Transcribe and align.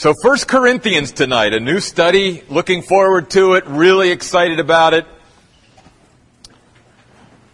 So, 0.00 0.14
First 0.14 0.48
Corinthians 0.48 1.12
tonight, 1.12 1.52
a 1.52 1.60
new 1.60 1.78
study. 1.78 2.42
Looking 2.48 2.80
forward 2.80 3.28
to 3.32 3.52
it. 3.52 3.66
Really 3.66 4.12
excited 4.12 4.58
about 4.58 4.94
it. 4.94 5.04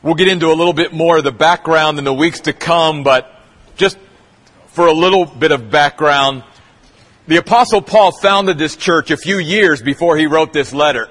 We'll 0.01 0.15
get 0.15 0.29
into 0.29 0.53
a 0.53 0.55
little 0.55 0.73
bit 0.73 0.93
more 0.93 1.19
of 1.19 1.25
the 1.25 1.33
background 1.33 1.99
in 1.99 2.05
the 2.05 2.15
weeks 2.15 2.39
to 2.43 2.53
come, 2.53 3.03
but 3.03 3.29
just 3.75 3.99
for 4.69 4.87
a 4.87 4.93
little 4.93 5.25
bit 5.25 5.51
of 5.51 5.73
background, 5.73 6.45
the 7.27 7.39
Apostle 7.39 7.83
Paul 7.83 8.13
founded 8.13 8.59
this 8.59 8.77
church 8.77 9.11
a 9.11 9.17
few 9.17 9.39
years 9.39 9.83
before 9.83 10.17
he 10.17 10.29
wrote 10.29 10.53
this 10.53 10.73
letter. 10.73 11.09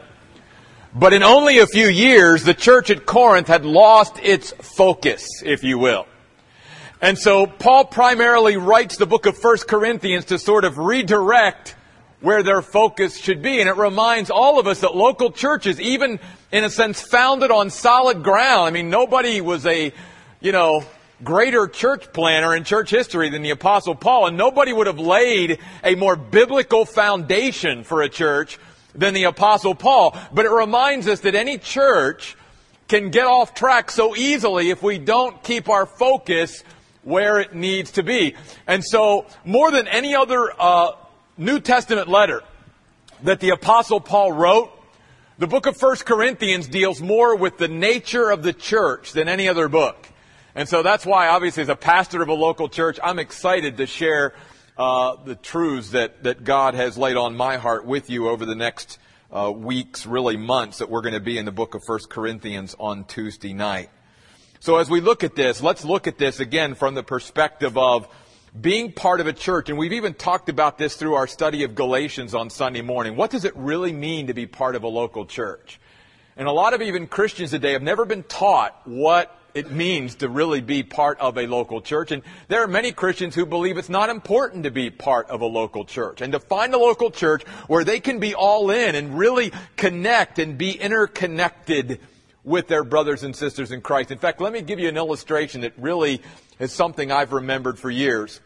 But 0.93 1.11
in 1.11 1.21
only 1.21 1.59
a 1.59 1.67
few 1.67 1.87
years, 1.87 2.45
the 2.45 2.53
church 2.53 2.89
at 2.89 3.05
Corinth 3.05 3.49
had 3.49 3.65
lost 3.65 4.19
its 4.23 4.53
focus, 4.77 5.27
if 5.43 5.65
you 5.65 5.79
will. 5.79 6.07
And 7.05 7.19
so 7.19 7.45
Paul 7.45 7.85
primarily 7.85 8.57
writes 8.57 8.97
the 8.97 9.05
book 9.05 9.27
of 9.27 9.37
1 9.37 9.57
Corinthians 9.67 10.25
to 10.25 10.39
sort 10.39 10.65
of 10.65 10.79
redirect 10.79 11.75
where 12.19 12.41
their 12.41 12.63
focus 12.63 13.15
should 13.15 13.43
be. 13.43 13.59
And 13.59 13.69
it 13.69 13.77
reminds 13.77 14.31
all 14.31 14.59
of 14.59 14.65
us 14.65 14.79
that 14.81 14.95
local 14.95 15.31
churches, 15.31 15.79
even 15.79 16.19
in 16.51 16.63
a 16.63 16.69
sense 16.71 16.99
founded 16.99 17.51
on 17.51 17.69
solid 17.69 18.23
ground, 18.23 18.69
I 18.69 18.71
mean, 18.71 18.89
nobody 18.89 19.39
was 19.39 19.67
a, 19.67 19.93
you 20.41 20.51
know, 20.51 20.83
greater 21.23 21.67
church 21.67 22.11
planner 22.11 22.55
in 22.55 22.63
church 22.63 22.89
history 22.89 23.29
than 23.29 23.43
the 23.43 23.51
apostle 23.51 23.93
Paul, 23.93 24.25
and 24.25 24.35
nobody 24.35 24.73
would 24.73 24.87
have 24.87 24.97
laid 24.97 25.59
a 25.83 25.93
more 25.93 26.15
biblical 26.15 26.85
foundation 26.85 27.83
for 27.83 28.01
a 28.01 28.09
church 28.09 28.57
than 28.95 29.13
the 29.13 29.25
apostle 29.25 29.75
Paul. 29.75 30.17
But 30.33 30.45
it 30.45 30.51
reminds 30.51 31.07
us 31.07 31.19
that 31.19 31.35
any 31.35 31.59
church 31.59 32.35
can 32.87 33.11
get 33.11 33.27
off 33.27 33.53
track 33.53 33.91
so 33.91 34.15
easily 34.15 34.71
if 34.71 34.81
we 34.81 34.97
don't 34.97 35.43
keep 35.43 35.69
our 35.69 35.85
focus 35.85 36.63
where 37.05 37.39
it 37.39 37.55
needs 37.55 37.91
to 37.91 38.03
be. 38.03 38.35
And 38.67 38.83
so, 38.83 39.27
more 39.45 39.71
than 39.71 39.87
any 39.87 40.13
other 40.13 40.49
uh, 40.59 40.91
New 41.37 41.61
Testament 41.61 42.09
letter 42.09 42.41
that 43.23 43.39
the 43.39 43.51
Apostle 43.51 44.01
Paul 44.01 44.33
wrote, 44.33 44.71
the 45.37 45.47
book 45.47 45.65
of 45.65 45.81
1 45.81 45.97
Corinthians 45.97 46.67
deals 46.67 47.01
more 47.01 47.35
with 47.35 47.57
the 47.57 47.67
nature 47.67 48.29
of 48.29 48.43
the 48.43 48.53
church 48.53 49.13
than 49.13 49.29
any 49.29 49.47
other 49.47 49.69
book. 49.69 50.07
And 50.55 50.67
so 50.67 50.81
that's 50.81 51.05
why, 51.05 51.27
obviously, 51.27 51.63
as 51.63 51.69
a 51.69 51.75
pastor 51.75 52.21
of 52.21 52.29
a 52.29 52.33
local 52.33 52.69
church, 52.69 52.99
I'm 53.03 53.19
excited 53.19 53.77
to 53.77 53.85
share 53.85 54.33
uh, 54.77 55.17
the 55.23 55.35
truths 55.35 55.91
that, 55.91 56.23
that 56.23 56.43
God 56.43 56.73
has 56.73 56.97
laid 56.97 57.17
on 57.17 57.35
my 57.35 57.57
heart 57.57 57.85
with 57.85 58.09
you 58.09 58.29
over 58.29 58.45
the 58.45 58.55
next 58.55 58.97
uh, 59.31 59.51
weeks, 59.51 60.05
really 60.05 60.37
months, 60.37 60.79
that 60.79 60.89
we're 60.89 61.01
going 61.01 61.13
to 61.13 61.19
be 61.19 61.37
in 61.37 61.45
the 61.45 61.51
book 61.51 61.75
of 61.75 61.83
1 61.85 61.99
Corinthians 62.09 62.75
on 62.79 63.03
Tuesday 63.03 63.53
night. 63.53 63.89
So 64.65 64.77
as 64.77 64.89
we 64.89 64.99
look 64.99 65.23
at 65.23 65.35
this, 65.35 65.61
let's 65.61 65.85
look 65.85 66.07
at 66.07 66.17
this 66.17 66.39
again 66.39 66.73
from 66.73 66.95
the 66.95 67.03
perspective 67.03 67.77
of 67.77 68.07
being 68.59 68.91
part 68.91 69.19
of 69.19 69.27
a 69.27 69.31
church. 69.31 69.69
And 69.69 69.77
we've 69.77 69.93
even 69.93 70.15
talked 70.15 70.49
about 70.49 70.79
this 70.79 70.95
through 70.95 71.13
our 71.13 71.27
study 71.27 71.61
of 71.65 71.75
Galatians 71.75 72.33
on 72.33 72.49
Sunday 72.49 72.81
morning. 72.81 73.15
What 73.15 73.29
does 73.29 73.45
it 73.45 73.55
really 73.55 73.93
mean 73.93 74.25
to 74.25 74.33
be 74.33 74.47
part 74.47 74.75
of 74.75 74.81
a 74.81 74.87
local 74.87 75.27
church? 75.27 75.79
And 76.35 76.47
a 76.47 76.51
lot 76.51 76.73
of 76.73 76.81
even 76.81 77.05
Christians 77.05 77.51
today 77.51 77.73
have 77.73 77.83
never 77.83 78.05
been 78.05 78.23
taught 78.23 78.81
what 78.85 79.39
it 79.53 79.69
means 79.69 80.15
to 80.15 80.29
really 80.29 80.61
be 80.61 80.81
part 80.81 81.19
of 81.19 81.37
a 81.37 81.45
local 81.45 81.79
church. 81.79 82.11
And 82.11 82.23
there 82.47 82.63
are 82.63 82.67
many 82.67 82.91
Christians 82.91 83.35
who 83.35 83.45
believe 83.45 83.77
it's 83.77 83.87
not 83.87 84.09
important 84.09 84.63
to 84.63 84.71
be 84.71 84.89
part 84.89 85.29
of 85.29 85.41
a 85.41 85.45
local 85.45 85.85
church 85.85 86.21
and 86.21 86.33
to 86.33 86.39
find 86.39 86.73
a 86.73 86.79
local 86.79 87.11
church 87.11 87.43
where 87.67 87.83
they 87.83 87.99
can 87.99 88.19
be 88.19 88.33
all 88.33 88.71
in 88.71 88.95
and 88.95 89.15
really 89.15 89.51
connect 89.77 90.39
and 90.39 90.57
be 90.57 90.71
interconnected 90.71 91.99
with 92.45 92.67
their 92.67 92.83
brothers 92.83 93.23
and 93.23 93.35
sisters 93.35 93.71
in 93.71 93.81
Christ. 93.81 94.11
In 94.11 94.19
fact, 94.19 94.39
let 94.39 94.53
me 94.53 94.61
give 94.61 94.79
you 94.79 94.87
an 94.87 94.97
illustration 94.97 95.61
that 95.61 95.73
really 95.77 96.21
is 96.59 96.71
something 96.71 97.11
I've 97.11 97.33
remembered 97.33 97.77
for 97.77 97.89
years. 97.89 98.39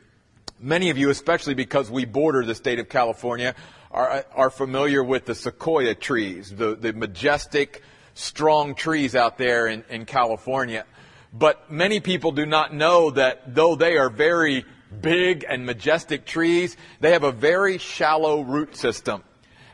Many 0.59 0.89
of 0.89 0.97
you, 0.97 1.09
especially 1.09 1.53
because 1.53 1.91
we 1.91 2.05
border 2.05 2.43
the 2.43 2.55
state 2.55 2.79
of 2.79 2.89
California, 2.89 3.53
are, 3.91 4.25
are 4.33 4.49
familiar 4.49 5.03
with 5.03 5.25
the 5.25 5.35
sequoia 5.35 5.95
trees, 5.95 6.49
the, 6.49 6.75
the 6.75 6.93
majestic, 6.93 7.83
strong 8.13 8.73
trees 8.73 9.15
out 9.15 9.37
there 9.37 9.67
in, 9.67 9.83
in 9.89 10.05
California. 10.05 10.85
But 11.33 11.71
many 11.71 11.99
people 11.99 12.31
do 12.31 12.45
not 12.45 12.73
know 12.73 13.11
that 13.11 13.53
though 13.53 13.75
they 13.75 13.97
are 13.97 14.09
very 14.09 14.65
big 15.01 15.45
and 15.47 15.65
majestic 15.65 16.25
trees, 16.25 16.75
they 16.99 17.11
have 17.11 17.23
a 17.23 17.31
very 17.31 17.77
shallow 17.77 18.41
root 18.41 18.75
system. 18.75 19.23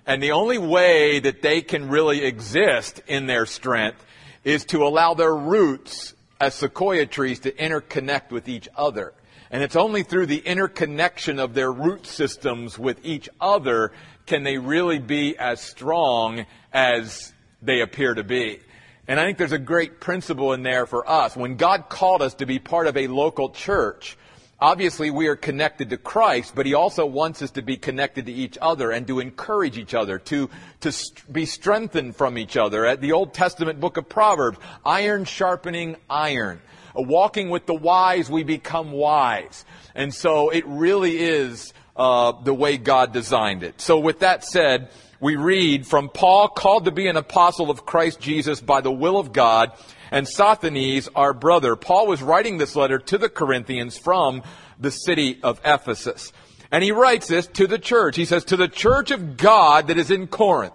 And 0.05 0.21
the 0.21 0.31
only 0.31 0.57
way 0.57 1.19
that 1.19 1.41
they 1.41 1.61
can 1.61 1.89
really 1.89 2.23
exist 2.23 3.01
in 3.07 3.25
their 3.25 3.45
strength 3.45 4.04
is 4.45 4.63
to 4.65 4.85
allow 4.85 5.13
their 5.13 5.35
roots 5.35 6.13
as 6.39 6.53
sequoia 6.53 7.05
trees 7.05 7.39
to 7.39 7.51
interconnect 7.51 8.31
with 8.31 8.47
each 8.47 8.69
other. 8.77 9.13
And 9.51 9.63
it's 9.63 9.75
only 9.75 10.03
through 10.03 10.27
the 10.27 10.39
interconnection 10.39 11.39
of 11.39 11.53
their 11.53 11.71
root 11.71 12.05
systems 12.05 12.79
with 12.79 12.99
each 13.03 13.27
other 13.41 13.91
can 14.25 14.43
they 14.43 14.57
really 14.57 14.99
be 14.99 15.37
as 15.37 15.59
strong 15.59 16.45
as 16.71 17.33
they 17.61 17.81
appear 17.81 18.13
to 18.13 18.23
be. 18.23 18.59
And 19.07 19.19
I 19.19 19.25
think 19.25 19.37
there's 19.37 19.51
a 19.51 19.59
great 19.59 19.99
principle 19.99 20.53
in 20.53 20.63
there 20.63 20.85
for 20.85 21.07
us. 21.07 21.35
When 21.35 21.57
God 21.57 21.89
called 21.89 22.21
us 22.21 22.33
to 22.35 22.45
be 22.45 22.57
part 22.57 22.87
of 22.87 22.97
a 22.97 23.07
local 23.07 23.49
church, 23.49 24.17
Obviously, 24.59 25.11
we 25.11 25.27
are 25.27 25.35
connected 25.35 25.89
to 25.89 25.97
Christ, 25.97 26.53
but 26.55 26.65
He 26.65 26.73
also 26.73 27.05
wants 27.05 27.41
us 27.41 27.51
to 27.51 27.61
be 27.61 27.75
connected 27.75 28.27
to 28.27 28.31
each 28.31 28.57
other 28.61 28.91
and 28.91 29.05
to 29.07 29.19
encourage 29.19 29.77
each 29.77 29.93
other, 29.93 30.17
to, 30.19 30.49
to 30.79 30.91
st- 30.91 31.31
be 31.31 31.45
strengthened 31.45 32.15
from 32.15 32.37
each 32.37 32.55
other. 32.55 32.85
At 32.85 33.01
the 33.01 33.11
Old 33.11 33.33
Testament 33.33 33.81
book 33.81 33.97
of 33.97 34.07
Proverbs, 34.07 34.57
iron 34.85 35.25
sharpening 35.25 35.97
iron. 36.09 36.61
Walking 36.93 37.49
with 37.49 37.65
the 37.65 37.73
wise, 37.73 38.29
we 38.29 38.43
become 38.43 38.93
wise. 38.93 39.65
And 39.93 40.13
so 40.13 40.49
it 40.49 40.65
really 40.65 41.19
is 41.19 41.73
uh, 41.97 42.31
the 42.43 42.53
way 42.53 42.77
God 42.77 43.11
designed 43.11 43.63
it. 43.63 43.81
So 43.81 43.99
with 43.99 44.19
that 44.19 44.45
said, 44.45 44.89
we 45.19 45.35
read 45.35 45.87
from 45.87 46.09
Paul, 46.09 46.47
called 46.49 46.85
to 46.85 46.91
be 46.91 47.07
an 47.07 47.17
apostle 47.17 47.69
of 47.69 47.85
Christ 47.85 48.19
Jesus 48.19 48.61
by 48.61 48.81
the 48.81 48.91
will 48.91 49.17
of 49.17 49.33
God, 49.33 49.71
and 50.11 50.27
Sosthenes, 50.27 51.09
our 51.15 51.33
brother. 51.33 51.75
Paul 51.75 52.07
was 52.07 52.21
writing 52.21 52.57
this 52.57 52.75
letter 52.75 52.99
to 52.99 53.17
the 53.17 53.29
Corinthians 53.29 53.97
from 53.97 54.43
the 54.79 54.91
city 54.91 55.39
of 55.43 55.59
Ephesus. 55.63 56.31
And 56.71 56.83
he 56.83 56.91
writes 56.91 57.27
this 57.27 57.47
to 57.47 57.67
the 57.67 57.79
church. 57.79 58.15
He 58.15 58.25
says, 58.25 58.43
to 58.45 58.57
the 58.57 58.67
church 58.67 59.11
of 59.11 59.37
God 59.37 59.87
that 59.87 59.97
is 59.97 60.11
in 60.11 60.27
Corinth, 60.27 60.73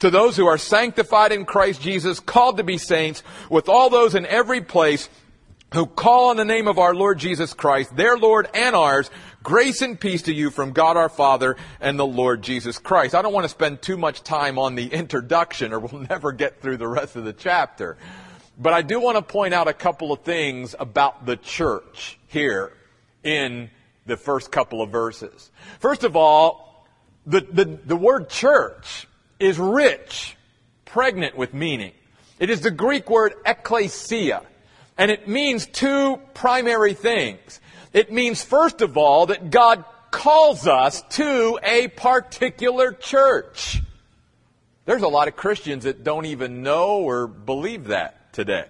to 0.00 0.10
those 0.10 0.36
who 0.36 0.46
are 0.46 0.58
sanctified 0.58 1.32
in 1.32 1.44
Christ 1.44 1.80
Jesus, 1.80 2.20
called 2.20 2.56
to 2.56 2.64
be 2.64 2.78
saints, 2.78 3.22
with 3.50 3.68
all 3.68 3.90
those 3.90 4.14
in 4.14 4.26
every 4.26 4.60
place 4.60 5.08
who 5.72 5.86
call 5.86 6.30
on 6.30 6.36
the 6.36 6.44
name 6.44 6.68
of 6.68 6.78
our 6.78 6.94
Lord 6.94 7.18
Jesus 7.18 7.52
Christ, 7.52 7.94
their 7.96 8.16
Lord 8.16 8.48
and 8.54 8.76
ours, 8.76 9.10
grace 9.42 9.82
and 9.82 9.98
peace 9.98 10.22
to 10.22 10.34
you 10.34 10.50
from 10.50 10.72
God 10.72 10.96
our 10.96 11.08
Father 11.08 11.56
and 11.80 11.98
the 11.98 12.06
Lord 12.06 12.42
Jesus 12.42 12.78
Christ. 12.78 13.14
I 13.14 13.22
don't 13.22 13.32
want 13.32 13.44
to 13.44 13.48
spend 13.48 13.82
too 13.82 13.96
much 13.96 14.22
time 14.22 14.58
on 14.58 14.74
the 14.74 14.86
introduction 14.86 15.72
or 15.72 15.80
we'll 15.80 16.00
never 16.10 16.32
get 16.32 16.60
through 16.60 16.76
the 16.76 16.88
rest 16.88 17.16
of 17.16 17.24
the 17.24 17.32
chapter. 17.32 17.96
But 18.58 18.72
I 18.72 18.82
do 18.82 19.00
want 19.00 19.16
to 19.16 19.22
point 19.22 19.52
out 19.52 19.68
a 19.68 19.74
couple 19.74 20.12
of 20.12 20.20
things 20.20 20.74
about 20.78 21.26
the 21.26 21.36
church 21.36 22.18
here 22.28 22.72
in 23.22 23.70
the 24.06 24.16
first 24.16 24.50
couple 24.50 24.80
of 24.80 24.90
verses. 24.90 25.50
First 25.78 26.04
of 26.04 26.16
all, 26.16 26.86
the, 27.26 27.40
the, 27.40 27.64
the 27.64 27.96
word 27.96 28.30
church 28.30 29.06
is 29.38 29.58
rich, 29.58 30.36
pregnant 30.84 31.36
with 31.36 31.52
meaning. 31.52 31.92
It 32.38 32.48
is 32.48 32.60
the 32.60 32.70
Greek 32.70 33.10
word 33.10 33.34
ekklesia, 33.44 34.42
and 34.96 35.10
it 35.10 35.28
means 35.28 35.66
two 35.66 36.18
primary 36.32 36.94
things. 36.94 37.60
It 37.92 38.12
means, 38.12 38.42
first 38.42 38.80
of 38.80 38.96
all, 38.96 39.26
that 39.26 39.50
God 39.50 39.84
calls 40.10 40.66
us 40.66 41.02
to 41.10 41.58
a 41.62 41.88
particular 41.88 42.92
church. 42.92 43.82
There's 44.86 45.02
a 45.02 45.08
lot 45.08 45.28
of 45.28 45.36
Christians 45.36 45.84
that 45.84 46.04
don't 46.04 46.26
even 46.26 46.62
know 46.62 47.00
or 47.00 47.26
believe 47.26 47.88
that 47.88 48.25
today. 48.36 48.66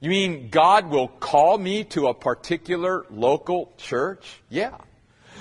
You 0.00 0.10
mean 0.10 0.50
God 0.50 0.90
will 0.90 1.08
call 1.08 1.56
me 1.56 1.84
to 1.84 2.08
a 2.08 2.14
particular 2.14 3.06
local 3.10 3.72
church? 3.78 4.40
Yeah. 4.50 4.76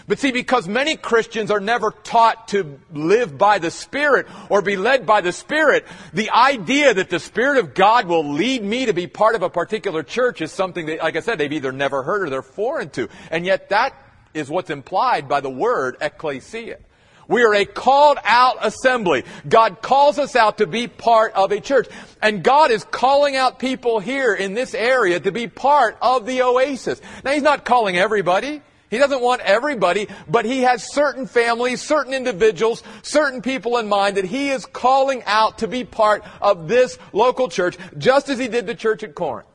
But 0.07 0.19
see, 0.19 0.31
because 0.31 0.67
many 0.67 0.95
Christians 0.95 1.51
are 1.51 1.59
never 1.59 1.91
taught 1.91 2.47
to 2.49 2.79
live 2.91 3.37
by 3.37 3.59
the 3.59 3.71
Spirit 3.71 4.27
or 4.49 4.61
be 4.61 4.77
led 4.77 5.05
by 5.05 5.21
the 5.21 5.31
Spirit, 5.31 5.85
the 6.13 6.29
idea 6.29 6.93
that 6.93 7.09
the 7.09 7.19
Spirit 7.19 7.57
of 7.57 7.73
God 7.73 8.07
will 8.07 8.33
lead 8.33 8.63
me 8.63 8.85
to 8.85 8.93
be 8.93 9.07
part 9.07 9.35
of 9.35 9.43
a 9.43 9.49
particular 9.49 10.01
church 10.01 10.41
is 10.41 10.51
something 10.51 10.85
that, 10.87 10.99
like 10.99 11.15
I 11.15 11.19
said, 11.19 11.37
they've 11.37 11.51
either 11.51 11.71
never 11.71 12.01
heard 12.03 12.23
or 12.23 12.29
they're 12.29 12.41
foreign 12.41 12.89
to. 12.91 13.09
And 13.31 13.45
yet 13.45 13.69
that 13.69 13.93
is 14.33 14.49
what's 14.49 14.69
implied 14.69 15.27
by 15.27 15.41
the 15.41 15.49
word 15.49 15.97
ecclesia. 16.01 16.79
We 17.27 17.43
are 17.43 17.53
a 17.53 17.65
called 17.65 18.17
out 18.23 18.57
assembly. 18.61 19.23
God 19.47 19.81
calls 19.81 20.19
us 20.19 20.35
out 20.35 20.57
to 20.57 20.67
be 20.67 20.87
part 20.87 21.33
of 21.33 21.51
a 21.51 21.59
church. 21.59 21.87
And 22.21 22.43
God 22.43 22.71
is 22.71 22.83
calling 22.83 23.35
out 23.35 23.59
people 23.59 23.99
here 23.99 24.33
in 24.33 24.53
this 24.53 24.73
area 24.73 25.19
to 25.19 25.31
be 25.31 25.47
part 25.47 25.97
of 26.01 26.25
the 26.25 26.41
oasis. 26.41 27.01
Now 27.23 27.31
He's 27.31 27.43
not 27.43 27.65
calling 27.65 27.97
everybody. 27.97 28.61
He 28.89 28.99
doesn't 28.99 29.21
want 29.21 29.41
everybody, 29.41 30.07
but 30.27 30.45
He 30.45 30.61
has 30.61 30.93
certain 30.93 31.25
families, 31.25 31.81
certain 31.81 32.13
individuals, 32.13 32.83
certain 33.01 33.41
people 33.41 33.77
in 33.77 33.89
mind 33.89 34.17
that 34.17 34.25
He 34.25 34.49
is 34.49 34.67
calling 34.67 35.23
out 35.25 35.59
to 35.59 35.67
be 35.67 35.83
part 35.83 36.23
of 36.41 36.67
this 36.67 36.99
local 37.11 37.49
church, 37.49 37.75
just 37.97 38.29
as 38.29 38.37
He 38.37 38.47
did 38.47 38.67
the 38.67 38.75
church 38.75 39.01
at 39.01 39.15
Corinth. 39.15 39.47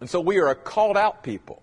And 0.00 0.08
so 0.08 0.20
we 0.20 0.38
are 0.38 0.48
a 0.48 0.54
called 0.54 0.96
out 0.96 1.24
people. 1.24 1.62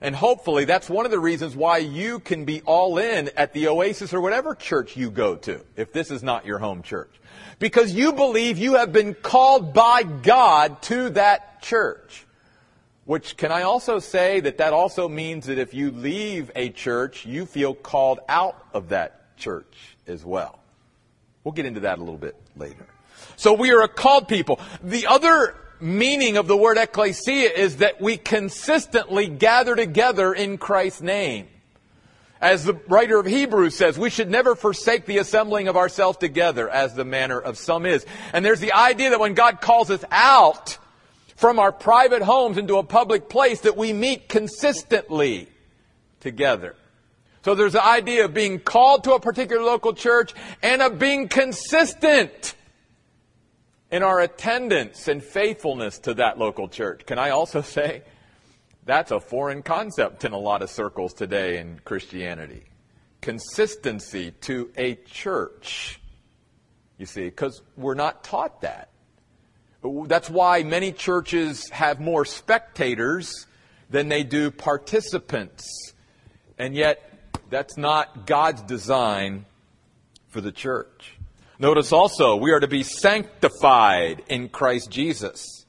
And 0.00 0.16
hopefully 0.16 0.64
that's 0.64 0.88
one 0.88 1.04
of 1.04 1.10
the 1.10 1.20
reasons 1.20 1.54
why 1.54 1.78
you 1.78 2.20
can 2.20 2.44
be 2.46 2.62
all 2.62 2.98
in 2.98 3.30
at 3.36 3.52
the 3.52 3.68
Oasis 3.68 4.14
or 4.14 4.20
whatever 4.20 4.54
church 4.54 4.96
you 4.96 5.10
go 5.10 5.36
to, 5.36 5.64
if 5.76 5.92
this 5.92 6.10
is 6.10 6.22
not 6.22 6.46
your 6.46 6.58
home 6.58 6.82
church. 6.82 7.10
Because 7.58 7.92
you 7.92 8.14
believe 8.14 8.56
you 8.56 8.74
have 8.74 8.92
been 8.92 9.12
called 9.12 9.74
by 9.74 10.02
God 10.02 10.80
to 10.82 11.10
that 11.10 11.60
church. 11.60 12.26
Which 13.04 13.36
can 13.36 13.52
I 13.52 13.62
also 13.62 13.98
say 13.98 14.40
that 14.40 14.58
that 14.58 14.72
also 14.72 15.08
means 15.08 15.46
that 15.46 15.58
if 15.58 15.74
you 15.74 15.90
leave 15.90 16.50
a 16.54 16.70
church, 16.70 17.26
you 17.26 17.44
feel 17.44 17.74
called 17.74 18.20
out 18.28 18.64
of 18.72 18.90
that 18.90 19.36
church 19.36 19.96
as 20.06 20.24
well. 20.24 20.60
We'll 21.44 21.52
get 21.52 21.66
into 21.66 21.80
that 21.80 21.98
a 21.98 22.00
little 22.00 22.18
bit 22.18 22.36
later. 22.56 22.86
So 23.36 23.52
we 23.52 23.72
are 23.72 23.82
a 23.82 23.88
called 23.88 24.28
people. 24.28 24.60
The 24.82 25.06
other 25.06 25.56
meaning 25.80 26.36
of 26.36 26.46
the 26.46 26.56
word 26.56 26.78
ecclesia 26.78 27.50
is 27.50 27.78
that 27.78 28.00
we 28.00 28.16
consistently 28.16 29.26
gather 29.26 29.74
together 29.74 30.32
in 30.32 30.58
Christ's 30.58 31.02
name. 31.02 31.48
As 32.40 32.64
the 32.64 32.74
writer 32.88 33.18
of 33.18 33.26
Hebrews 33.26 33.76
says, 33.76 33.98
we 33.98 34.08
should 34.08 34.30
never 34.30 34.54
forsake 34.54 35.04
the 35.04 35.18
assembling 35.18 35.68
of 35.68 35.76
ourselves 35.76 36.16
together 36.18 36.70
as 36.70 36.94
the 36.94 37.04
manner 37.04 37.38
of 37.38 37.58
some 37.58 37.84
is. 37.84 38.06
And 38.32 38.44
there's 38.44 38.60
the 38.60 38.72
idea 38.72 39.10
that 39.10 39.20
when 39.20 39.34
God 39.34 39.60
calls 39.60 39.90
us 39.90 40.04
out 40.10 40.78
from 41.36 41.58
our 41.58 41.72
private 41.72 42.22
homes 42.22 42.56
into 42.56 42.78
a 42.78 42.82
public 42.82 43.28
place 43.28 43.60
that 43.62 43.76
we 43.76 43.92
meet 43.92 44.28
consistently 44.28 45.48
together. 46.20 46.76
So 47.42 47.54
there's 47.54 47.72
the 47.72 47.84
idea 47.84 48.26
of 48.26 48.34
being 48.34 48.58
called 48.58 49.04
to 49.04 49.14
a 49.14 49.20
particular 49.20 49.62
local 49.62 49.94
church 49.94 50.34
and 50.62 50.82
of 50.82 50.98
being 50.98 51.28
consistent 51.28 52.54
in 53.90 54.02
our 54.02 54.20
attendance 54.20 55.08
and 55.08 55.22
faithfulness 55.22 55.98
to 56.00 56.14
that 56.14 56.38
local 56.38 56.68
church. 56.68 57.04
Can 57.06 57.18
I 57.18 57.30
also 57.30 57.62
say 57.62 58.02
that's 58.84 59.10
a 59.10 59.20
foreign 59.20 59.62
concept 59.62 60.24
in 60.24 60.32
a 60.32 60.38
lot 60.38 60.62
of 60.62 60.70
circles 60.70 61.12
today 61.12 61.58
in 61.58 61.80
Christianity? 61.84 62.64
Consistency 63.20 64.32
to 64.42 64.70
a 64.76 64.94
church. 64.94 66.00
You 66.98 67.06
see, 67.06 67.24
because 67.24 67.62
we're 67.76 67.94
not 67.94 68.24
taught 68.24 68.60
that. 68.62 68.90
That's 69.82 70.28
why 70.28 70.62
many 70.62 70.92
churches 70.92 71.68
have 71.70 72.00
more 72.00 72.24
spectators 72.24 73.46
than 73.88 74.08
they 74.08 74.22
do 74.22 74.50
participants. 74.50 75.94
And 76.58 76.74
yet, 76.74 77.06
that's 77.48 77.76
not 77.76 78.26
God's 78.26 78.62
design 78.62 79.46
for 80.28 80.40
the 80.40 80.52
church. 80.52 81.16
Notice 81.60 81.92
also, 81.92 82.36
we 82.36 82.52
are 82.52 82.60
to 82.60 82.66
be 82.66 82.82
sanctified 82.82 84.22
in 84.28 84.48
Christ 84.48 84.90
Jesus. 84.90 85.66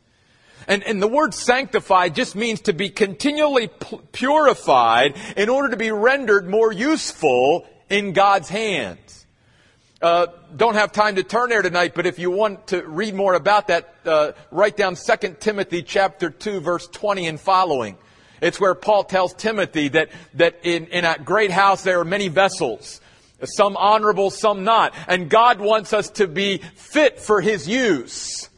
And, 0.66 0.84
and 0.84 1.02
the 1.02 1.08
word 1.08 1.34
sanctified 1.34 2.16
just 2.16 2.34
means 2.34 2.62
to 2.62 2.74
be 2.74 2.90
continually 2.90 3.70
purified 4.14 5.18
in 5.36 5.50
order 5.50 5.68
to 5.68 5.76
be 5.76 5.92
rendered 5.92 6.48
more 6.48 6.72
useful 6.72 7.68
in 7.90 8.14
God's 8.14 8.48
hands. 8.48 9.26
Uh, 10.02 10.28
don't 10.56 10.76
have 10.76 10.94
time 10.94 11.18
to 11.18 11.24
turn 11.24 11.50
there 11.50 11.62
tonight, 11.62 11.92
but 11.94 12.06
if 12.06 12.20
you 12.20 12.32
want 12.32 12.68
to 12.68 12.84
read 12.84 13.14
more 13.14 13.34
about 13.34 13.68
that, 13.68 13.94
uh, 14.06 14.32
write 14.50 14.78
down 14.78 14.96
2 14.96 15.36
Timothy 15.42 15.84
chapter 15.84 16.30
2 16.30 16.62
verse 16.62 16.88
20 16.88 17.28
and 17.28 17.40
following. 17.40 17.98
It's 18.42 18.62
where 18.62 18.76
Paul 18.76 19.04
tells 19.04 19.34
Timothy 19.34 19.90
that, 19.90 20.08
that 20.36 20.62
in, 20.64 20.88
in 20.88 21.04
a 21.04 21.18
great 21.20 21.52
house 21.52 21.84
there 21.84 22.00
are 22.00 22.06
many 22.06 22.30
vessels 22.30 23.01
some 23.44 23.78
honorable, 23.78 24.30
some 24.30 24.64
not. 24.64 24.94
And 25.08 25.30
God 25.30 25.60
wants 25.60 25.94
us 25.94 26.10
to 26.12 26.28
be 26.28 26.60
fit 26.76 27.20
for 27.20 27.42
His 27.42 27.68
use. 27.68 28.50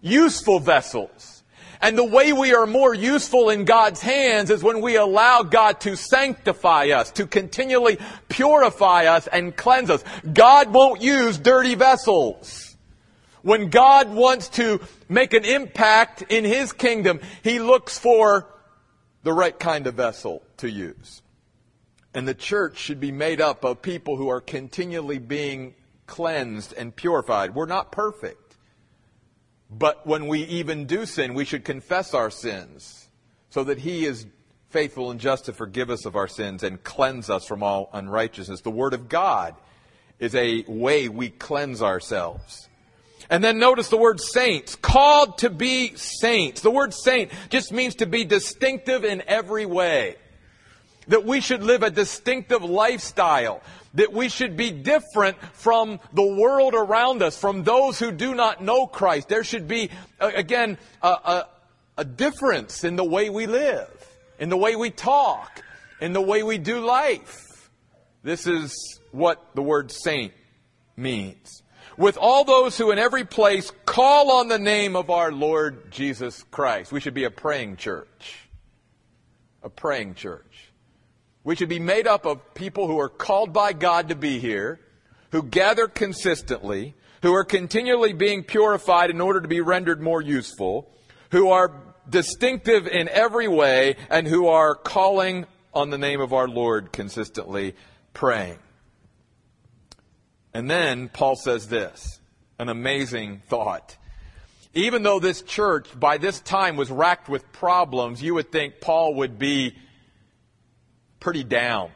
Useful 0.00 0.60
vessels. 0.60 1.42
And 1.80 1.98
the 1.98 2.04
way 2.04 2.32
we 2.32 2.54
are 2.54 2.66
more 2.66 2.94
useful 2.94 3.50
in 3.50 3.66
God's 3.66 4.00
hands 4.00 4.48
is 4.48 4.62
when 4.62 4.80
we 4.80 4.96
allow 4.96 5.42
God 5.42 5.80
to 5.80 5.96
sanctify 5.96 6.88
us, 6.88 7.10
to 7.12 7.26
continually 7.26 7.98
purify 8.30 9.04
us 9.04 9.26
and 9.26 9.54
cleanse 9.54 9.90
us. 9.90 10.02
God 10.32 10.72
won't 10.72 11.02
use 11.02 11.36
dirty 11.36 11.74
vessels. 11.74 12.74
When 13.42 13.68
God 13.68 14.10
wants 14.14 14.48
to 14.50 14.80
make 15.10 15.34
an 15.34 15.44
impact 15.44 16.22
in 16.30 16.44
His 16.44 16.72
kingdom, 16.72 17.20
He 17.42 17.58
looks 17.58 17.98
for 17.98 18.48
the 19.22 19.34
right 19.34 19.58
kind 19.58 19.86
of 19.86 19.94
vessel 19.94 20.42
to 20.58 20.70
use. 20.70 21.20
And 22.14 22.28
the 22.28 22.34
church 22.34 22.78
should 22.78 23.00
be 23.00 23.10
made 23.10 23.40
up 23.40 23.64
of 23.64 23.82
people 23.82 24.16
who 24.16 24.28
are 24.28 24.40
continually 24.40 25.18
being 25.18 25.74
cleansed 26.06 26.72
and 26.74 26.94
purified. 26.94 27.54
We're 27.54 27.66
not 27.66 27.90
perfect. 27.90 28.56
But 29.68 30.06
when 30.06 30.28
we 30.28 30.42
even 30.44 30.86
do 30.86 31.06
sin, 31.06 31.34
we 31.34 31.44
should 31.44 31.64
confess 31.64 32.14
our 32.14 32.30
sins 32.30 33.08
so 33.50 33.64
that 33.64 33.78
He 33.78 34.06
is 34.06 34.26
faithful 34.70 35.10
and 35.10 35.18
just 35.18 35.46
to 35.46 35.52
forgive 35.52 35.90
us 35.90 36.04
of 36.04 36.14
our 36.14 36.28
sins 36.28 36.62
and 36.62 36.82
cleanse 36.84 37.28
us 37.30 37.46
from 37.46 37.64
all 37.64 37.90
unrighteousness. 37.92 38.60
The 38.60 38.70
Word 38.70 38.94
of 38.94 39.08
God 39.08 39.56
is 40.20 40.34
a 40.36 40.64
way 40.68 41.08
we 41.08 41.30
cleanse 41.30 41.82
ourselves. 41.82 42.68
And 43.30 43.42
then 43.42 43.58
notice 43.58 43.88
the 43.88 43.96
word 43.96 44.20
saints, 44.20 44.76
called 44.76 45.38
to 45.38 45.50
be 45.50 45.96
saints. 45.96 46.60
The 46.60 46.70
word 46.70 46.92
saint 46.92 47.32
just 47.48 47.72
means 47.72 47.96
to 47.96 48.06
be 48.06 48.24
distinctive 48.24 49.02
in 49.02 49.22
every 49.26 49.64
way 49.64 50.16
that 51.08 51.24
we 51.24 51.40
should 51.40 51.62
live 51.62 51.82
a 51.82 51.90
distinctive 51.90 52.62
lifestyle, 52.62 53.62
that 53.94 54.12
we 54.12 54.28
should 54.28 54.56
be 54.56 54.70
different 54.70 55.36
from 55.52 56.00
the 56.12 56.26
world 56.26 56.74
around 56.74 57.22
us, 57.22 57.36
from 57.38 57.64
those 57.64 57.98
who 57.98 58.10
do 58.10 58.34
not 58.34 58.62
know 58.62 58.86
Christ. 58.86 59.28
There 59.28 59.44
should 59.44 59.68
be, 59.68 59.90
again, 60.20 60.78
a, 61.02 61.08
a, 61.08 61.48
a 61.98 62.04
difference 62.04 62.84
in 62.84 62.96
the 62.96 63.04
way 63.04 63.30
we 63.30 63.46
live, 63.46 63.88
in 64.38 64.48
the 64.48 64.56
way 64.56 64.76
we 64.76 64.90
talk, 64.90 65.62
in 66.00 66.12
the 66.12 66.20
way 66.20 66.42
we 66.42 66.58
do 66.58 66.80
life. 66.80 67.70
This 68.22 68.46
is 68.46 69.00
what 69.12 69.54
the 69.54 69.62
word 69.62 69.92
saint 69.92 70.32
means. 70.96 71.62
With 71.96 72.16
all 72.16 72.42
those 72.42 72.76
who 72.76 72.90
in 72.90 72.98
every 72.98 73.24
place 73.24 73.70
call 73.86 74.32
on 74.32 74.48
the 74.48 74.58
name 74.58 74.96
of 74.96 75.10
our 75.10 75.30
Lord 75.30 75.92
Jesus 75.92 76.42
Christ. 76.50 76.90
We 76.90 76.98
should 76.98 77.14
be 77.14 77.24
a 77.24 77.30
praying 77.30 77.76
church. 77.76 78.48
A 79.62 79.70
praying 79.70 80.16
church. 80.16 80.42
We 81.44 81.54
should 81.56 81.68
be 81.68 81.78
made 81.78 82.06
up 82.06 82.24
of 82.24 82.54
people 82.54 82.86
who 82.86 82.98
are 82.98 83.10
called 83.10 83.52
by 83.52 83.74
God 83.74 84.08
to 84.08 84.14
be 84.14 84.38
here, 84.38 84.80
who 85.30 85.42
gather 85.42 85.86
consistently, 85.86 86.94
who 87.22 87.34
are 87.34 87.44
continually 87.44 88.14
being 88.14 88.42
purified 88.42 89.10
in 89.10 89.20
order 89.20 89.42
to 89.42 89.48
be 89.48 89.60
rendered 89.60 90.00
more 90.00 90.22
useful, 90.22 90.90
who 91.30 91.50
are 91.50 91.72
distinctive 92.08 92.86
in 92.86 93.08
every 93.10 93.46
way, 93.46 93.96
and 94.08 94.26
who 94.26 94.48
are 94.48 94.74
calling 94.74 95.46
on 95.74 95.90
the 95.90 95.98
name 95.98 96.20
of 96.20 96.32
our 96.32 96.48
Lord 96.48 96.92
consistently, 96.92 97.74
praying. 98.14 98.58
And 100.54 100.70
then 100.70 101.08
Paul 101.08 101.36
says 101.36 101.68
this 101.68 102.20
an 102.58 102.68
amazing 102.68 103.42
thought. 103.48 103.96
Even 104.72 105.02
though 105.02 105.20
this 105.20 105.42
church 105.42 105.88
by 105.98 106.18
this 106.18 106.40
time 106.40 106.76
was 106.76 106.90
racked 106.90 107.28
with 107.28 107.52
problems, 107.52 108.22
you 108.22 108.34
would 108.34 108.50
think 108.50 108.80
Paul 108.80 109.14
would 109.14 109.38
be 109.38 109.74
pretty 111.24 111.42
down 111.42 111.90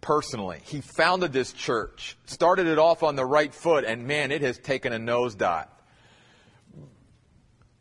personally. 0.00 0.60
He 0.62 0.80
founded 0.80 1.32
this 1.32 1.52
church, 1.52 2.16
started 2.24 2.68
it 2.68 2.78
off 2.78 3.02
on 3.02 3.16
the 3.16 3.26
right 3.26 3.52
foot, 3.52 3.84
and 3.84 4.06
man, 4.06 4.30
it 4.30 4.42
has 4.42 4.58
taken 4.58 4.92
a 4.92 4.98
nosedive. 4.98 5.66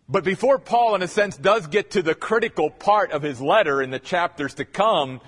But 0.10 0.24
before 0.24 0.58
Paul, 0.58 0.96
in 0.96 1.04
a 1.04 1.08
sense, 1.08 1.38
does 1.38 1.68
get 1.68 1.92
to 1.92 2.02
the 2.02 2.16
critical 2.16 2.72
part 2.72 3.12
of 3.12 3.22
his 3.22 3.40
letter 3.40 3.84
in 3.84 3.92
the 3.92 4.00
chapters 4.00 4.56
to 4.56 4.66
come, 4.66 5.22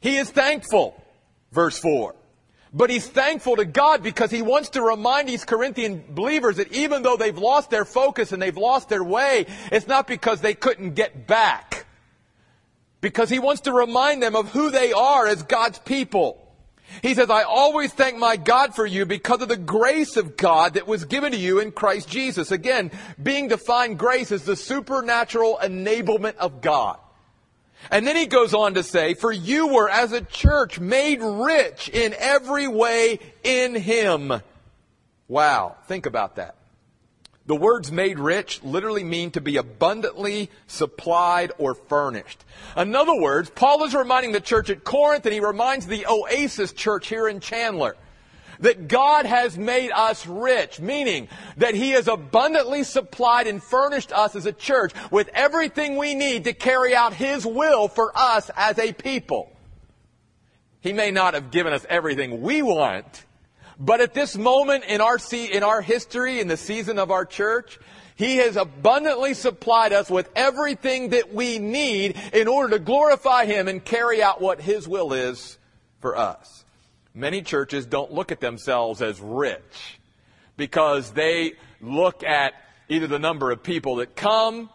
he 0.00 0.16
is 0.16 0.30
thankful. 0.30 1.04
Verse 1.52 1.78
4. 1.78 2.14
But 2.72 2.88
he's 2.88 3.06
thankful 3.06 3.56
to 3.56 3.66
God 3.66 4.02
because 4.02 4.30
he 4.30 4.40
wants 4.40 4.70
to 4.70 4.80
remind 4.80 5.28
these 5.28 5.44
Corinthian 5.44 6.02
believers 6.08 6.56
that 6.56 6.72
even 6.72 7.02
though 7.02 7.18
they've 7.18 7.36
lost 7.36 7.68
their 7.68 7.84
focus 7.84 8.32
and 8.32 8.40
they've 8.40 8.56
lost 8.56 8.88
their 8.88 9.04
way, 9.04 9.44
it's 9.70 9.86
not 9.86 10.06
because 10.06 10.40
they 10.40 10.54
couldn't 10.54 10.94
get 10.94 11.26
back 11.26 11.85
because 13.00 13.30
he 13.30 13.38
wants 13.38 13.62
to 13.62 13.72
remind 13.72 14.22
them 14.22 14.36
of 14.36 14.50
who 14.50 14.70
they 14.70 14.92
are 14.92 15.26
as 15.26 15.42
God's 15.42 15.78
people. 15.80 16.42
He 17.02 17.14
says, 17.14 17.30
I 17.30 17.42
always 17.42 17.92
thank 17.92 18.16
my 18.16 18.36
God 18.36 18.74
for 18.74 18.86
you 18.86 19.06
because 19.06 19.42
of 19.42 19.48
the 19.48 19.56
grace 19.56 20.16
of 20.16 20.36
God 20.36 20.74
that 20.74 20.86
was 20.86 21.04
given 21.04 21.32
to 21.32 21.38
you 21.38 21.58
in 21.58 21.72
Christ 21.72 22.08
Jesus. 22.08 22.52
Again, 22.52 22.90
being 23.20 23.48
defined 23.48 23.98
grace 23.98 24.30
is 24.30 24.44
the 24.44 24.56
supernatural 24.56 25.58
enablement 25.62 26.36
of 26.36 26.60
God. 26.60 26.98
And 27.90 28.06
then 28.06 28.16
he 28.16 28.26
goes 28.26 28.54
on 28.54 28.74
to 28.74 28.82
say, 28.82 29.14
for 29.14 29.32
you 29.32 29.68
were 29.68 29.88
as 29.88 30.12
a 30.12 30.20
church 30.20 30.80
made 30.80 31.20
rich 31.22 31.88
in 31.88 32.14
every 32.18 32.66
way 32.66 33.18
in 33.44 33.74
him. 33.74 34.32
Wow. 35.28 35.76
Think 35.86 36.06
about 36.06 36.36
that. 36.36 36.56
The 37.46 37.56
words 37.56 37.92
made 37.92 38.18
rich 38.18 38.62
literally 38.64 39.04
mean 39.04 39.30
to 39.32 39.40
be 39.40 39.56
abundantly 39.56 40.50
supplied 40.66 41.52
or 41.58 41.74
furnished. 41.74 42.44
In 42.76 42.96
other 42.96 43.14
words, 43.14 43.50
Paul 43.50 43.84
is 43.84 43.94
reminding 43.94 44.32
the 44.32 44.40
church 44.40 44.68
at 44.68 44.82
Corinth 44.82 45.24
and 45.26 45.32
he 45.32 45.40
reminds 45.40 45.86
the 45.86 46.06
Oasis 46.06 46.72
church 46.72 47.06
here 47.06 47.28
in 47.28 47.38
Chandler 47.38 47.96
that 48.60 48.88
God 48.88 49.26
has 49.26 49.56
made 49.58 49.90
us 49.92 50.26
rich, 50.26 50.80
meaning 50.80 51.28
that 51.56 51.74
He 51.74 51.90
has 51.90 52.08
abundantly 52.08 52.84
supplied 52.84 53.46
and 53.46 53.62
furnished 53.62 54.12
us 54.12 54.34
as 54.34 54.46
a 54.46 54.52
church 54.52 54.92
with 55.10 55.28
everything 55.34 55.96
we 55.96 56.14
need 56.14 56.44
to 56.44 56.52
carry 56.52 56.94
out 56.94 57.12
His 57.12 57.46
will 57.46 57.88
for 57.88 58.12
us 58.16 58.50
as 58.56 58.78
a 58.78 58.92
people. 58.92 59.52
He 60.80 60.92
may 60.92 61.10
not 61.10 61.34
have 61.34 61.50
given 61.50 61.72
us 61.72 61.84
everything 61.88 62.42
we 62.42 62.62
want, 62.62 63.24
but 63.78 64.00
at 64.00 64.14
this 64.14 64.36
moment 64.36 64.84
in 64.84 65.00
our, 65.00 65.18
in 65.32 65.62
our 65.62 65.82
history, 65.82 66.40
in 66.40 66.48
the 66.48 66.56
season 66.56 66.98
of 66.98 67.10
our 67.10 67.24
church, 67.24 67.78
He 68.14 68.36
has 68.36 68.56
abundantly 68.56 69.34
supplied 69.34 69.92
us 69.92 70.10
with 70.10 70.30
everything 70.34 71.10
that 71.10 71.34
we 71.34 71.58
need 71.58 72.16
in 72.32 72.48
order 72.48 72.78
to 72.78 72.78
glorify 72.78 73.44
Him 73.44 73.68
and 73.68 73.84
carry 73.84 74.22
out 74.22 74.40
what 74.40 74.60
His 74.60 74.88
will 74.88 75.12
is 75.12 75.58
for 76.00 76.16
us. 76.16 76.64
Many 77.14 77.42
churches 77.42 77.86
don't 77.86 78.12
look 78.12 78.32
at 78.32 78.40
themselves 78.40 79.00
as 79.02 79.20
rich 79.20 79.98
because 80.56 81.12
they 81.12 81.54
look 81.80 82.22
at 82.24 82.54
either 82.88 83.06
the 83.06 83.18
number 83.18 83.50
of 83.50 83.62
people 83.62 83.96
that 83.96 84.16
come 84.16 84.70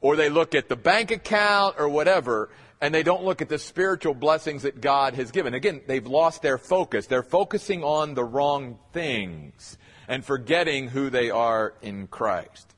or 0.00 0.16
they 0.16 0.28
look 0.28 0.54
at 0.54 0.68
the 0.68 0.76
bank 0.76 1.10
account 1.10 1.76
or 1.78 1.88
whatever 1.88 2.50
and 2.80 2.94
they 2.94 3.02
don't 3.02 3.24
look 3.24 3.42
at 3.42 3.48
the 3.48 3.58
spiritual 3.58 4.14
blessings 4.14 4.62
that 4.62 4.80
God 4.80 5.14
has 5.14 5.30
given. 5.30 5.54
Again, 5.54 5.80
they've 5.86 6.06
lost 6.06 6.42
their 6.42 6.58
focus. 6.58 7.06
They're 7.06 7.22
focusing 7.22 7.82
on 7.82 8.14
the 8.14 8.24
wrong 8.24 8.78
things 8.92 9.76
and 10.06 10.24
forgetting 10.24 10.88
who 10.88 11.10
they 11.10 11.30
are 11.30 11.74
in 11.82 12.06
Christ. 12.06 12.74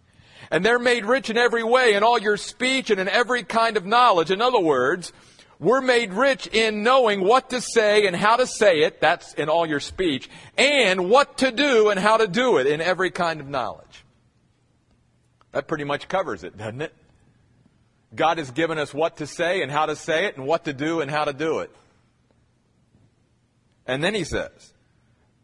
And 0.50 0.64
they're 0.64 0.78
made 0.78 1.04
rich 1.04 1.30
in 1.30 1.36
every 1.36 1.62
way, 1.62 1.94
in 1.94 2.02
all 2.02 2.18
your 2.18 2.36
speech 2.36 2.90
and 2.90 2.98
in 2.98 3.08
every 3.08 3.42
kind 3.42 3.76
of 3.76 3.84
knowledge. 3.84 4.30
In 4.30 4.40
other 4.40 4.58
words, 4.58 5.12
we're 5.58 5.82
made 5.82 6.14
rich 6.14 6.46
in 6.46 6.82
knowing 6.82 7.22
what 7.22 7.50
to 7.50 7.60
say 7.60 8.06
and 8.06 8.16
how 8.16 8.36
to 8.36 8.46
say 8.46 8.80
it. 8.80 9.00
That's 9.00 9.34
in 9.34 9.50
all 9.50 9.66
your 9.66 9.80
speech. 9.80 10.30
And 10.56 11.10
what 11.10 11.38
to 11.38 11.52
do 11.52 11.90
and 11.90 12.00
how 12.00 12.16
to 12.16 12.26
do 12.26 12.56
it 12.56 12.66
in 12.66 12.80
every 12.80 13.10
kind 13.10 13.40
of 13.40 13.48
knowledge. 13.48 14.04
That 15.52 15.68
pretty 15.68 15.84
much 15.84 16.08
covers 16.08 16.42
it, 16.42 16.56
doesn't 16.56 16.80
it? 16.80 16.94
God 18.14 18.38
has 18.38 18.50
given 18.50 18.78
us 18.78 18.92
what 18.92 19.18
to 19.18 19.26
say 19.26 19.62
and 19.62 19.70
how 19.70 19.86
to 19.86 19.96
say 19.96 20.26
it 20.26 20.36
and 20.36 20.46
what 20.46 20.64
to 20.64 20.72
do 20.72 21.00
and 21.00 21.10
how 21.10 21.24
to 21.24 21.32
do 21.32 21.60
it. 21.60 21.70
And 23.86 24.02
then 24.02 24.14
he 24.14 24.24
says, 24.24 24.72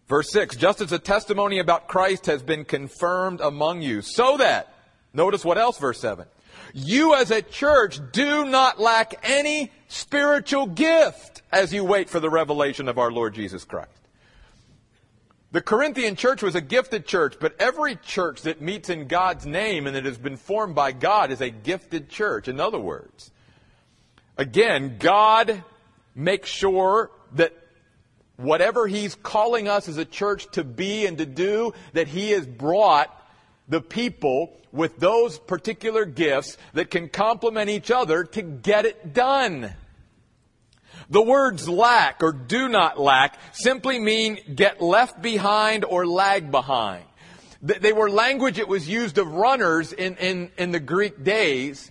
verse 0.08 0.30
6, 0.32 0.56
just 0.56 0.80
as 0.80 0.90
the 0.90 0.98
testimony 0.98 1.58
about 1.58 1.88
Christ 1.88 2.26
has 2.26 2.42
been 2.42 2.64
confirmed 2.64 3.40
among 3.40 3.82
you, 3.82 4.02
so 4.02 4.36
that, 4.36 4.72
notice 5.12 5.44
what 5.44 5.58
else, 5.58 5.78
verse 5.78 6.00
7, 6.00 6.26
you 6.72 7.14
as 7.14 7.30
a 7.30 7.42
church 7.42 8.00
do 8.12 8.44
not 8.44 8.80
lack 8.80 9.14
any 9.22 9.70
spiritual 9.88 10.66
gift 10.66 11.42
as 11.52 11.72
you 11.72 11.84
wait 11.84 12.10
for 12.10 12.20
the 12.20 12.30
revelation 12.30 12.88
of 12.88 12.98
our 12.98 13.10
Lord 13.10 13.34
Jesus 13.34 13.64
Christ. 13.64 13.90
The 15.56 15.62
Corinthian 15.62 16.16
church 16.16 16.42
was 16.42 16.54
a 16.54 16.60
gifted 16.60 17.06
church, 17.06 17.36
but 17.40 17.56
every 17.58 17.96
church 17.96 18.42
that 18.42 18.60
meets 18.60 18.90
in 18.90 19.06
God's 19.08 19.46
name 19.46 19.86
and 19.86 19.96
that 19.96 20.04
has 20.04 20.18
been 20.18 20.36
formed 20.36 20.74
by 20.74 20.92
God 20.92 21.30
is 21.30 21.40
a 21.40 21.48
gifted 21.48 22.10
church. 22.10 22.46
In 22.46 22.60
other 22.60 22.78
words, 22.78 23.30
again, 24.36 24.96
God 24.98 25.64
makes 26.14 26.50
sure 26.50 27.10
that 27.36 27.54
whatever 28.36 28.86
He's 28.86 29.14
calling 29.14 29.66
us 29.66 29.88
as 29.88 29.96
a 29.96 30.04
church 30.04 30.46
to 30.50 30.62
be 30.62 31.06
and 31.06 31.16
to 31.16 31.24
do, 31.24 31.72
that 31.94 32.06
He 32.06 32.32
has 32.32 32.46
brought 32.46 33.08
the 33.66 33.80
people 33.80 34.52
with 34.72 34.98
those 34.98 35.38
particular 35.38 36.04
gifts 36.04 36.58
that 36.74 36.90
can 36.90 37.08
complement 37.08 37.70
each 37.70 37.90
other 37.90 38.24
to 38.24 38.42
get 38.42 38.84
it 38.84 39.14
done. 39.14 39.74
The 41.08 41.22
words 41.22 41.68
lack 41.68 42.22
or 42.22 42.32
do 42.32 42.68
not 42.68 42.98
lack 42.98 43.38
simply 43.52 43.98
mean 43.98 44.38
get 44.54 44.80
left 44.80 45.22
behind 45.22 45.84
or 45.84 46.06
lag 46.06 46.50
behind. 46.50 47.04
They 47.62 47.92
were 47.92 48.10
language 48.10 48.56
that 48.56 48.68
was 48.68 48.88
used 48.88 49.18
of 49.18 49.32
runners 49.32 49.92
in, 49.92 50.16
in, 50.16 50.50
in 50.58 50.72
the 50.72 50.80
Greek 50.80 51.22
days. 51.24 51.90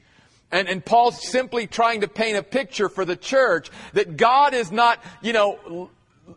And, 0.51 0.69
and 0.69 0.85
Paul's 0.85 1.27
simply 1.27 1.67
trying 1.67 2.01
to 2.01 2.07
paint 2.07 2.37
a 2.37 2.43
picture 2.43 2.87
for 2.87 3.03
the 3.03 3.15
church 3.15 3.69
that 3.93 4.15
God 4.15 4.53
is 4.53 4.71
not, 4.71 5.03
you 5.21 5.33
know, 5.33 5.89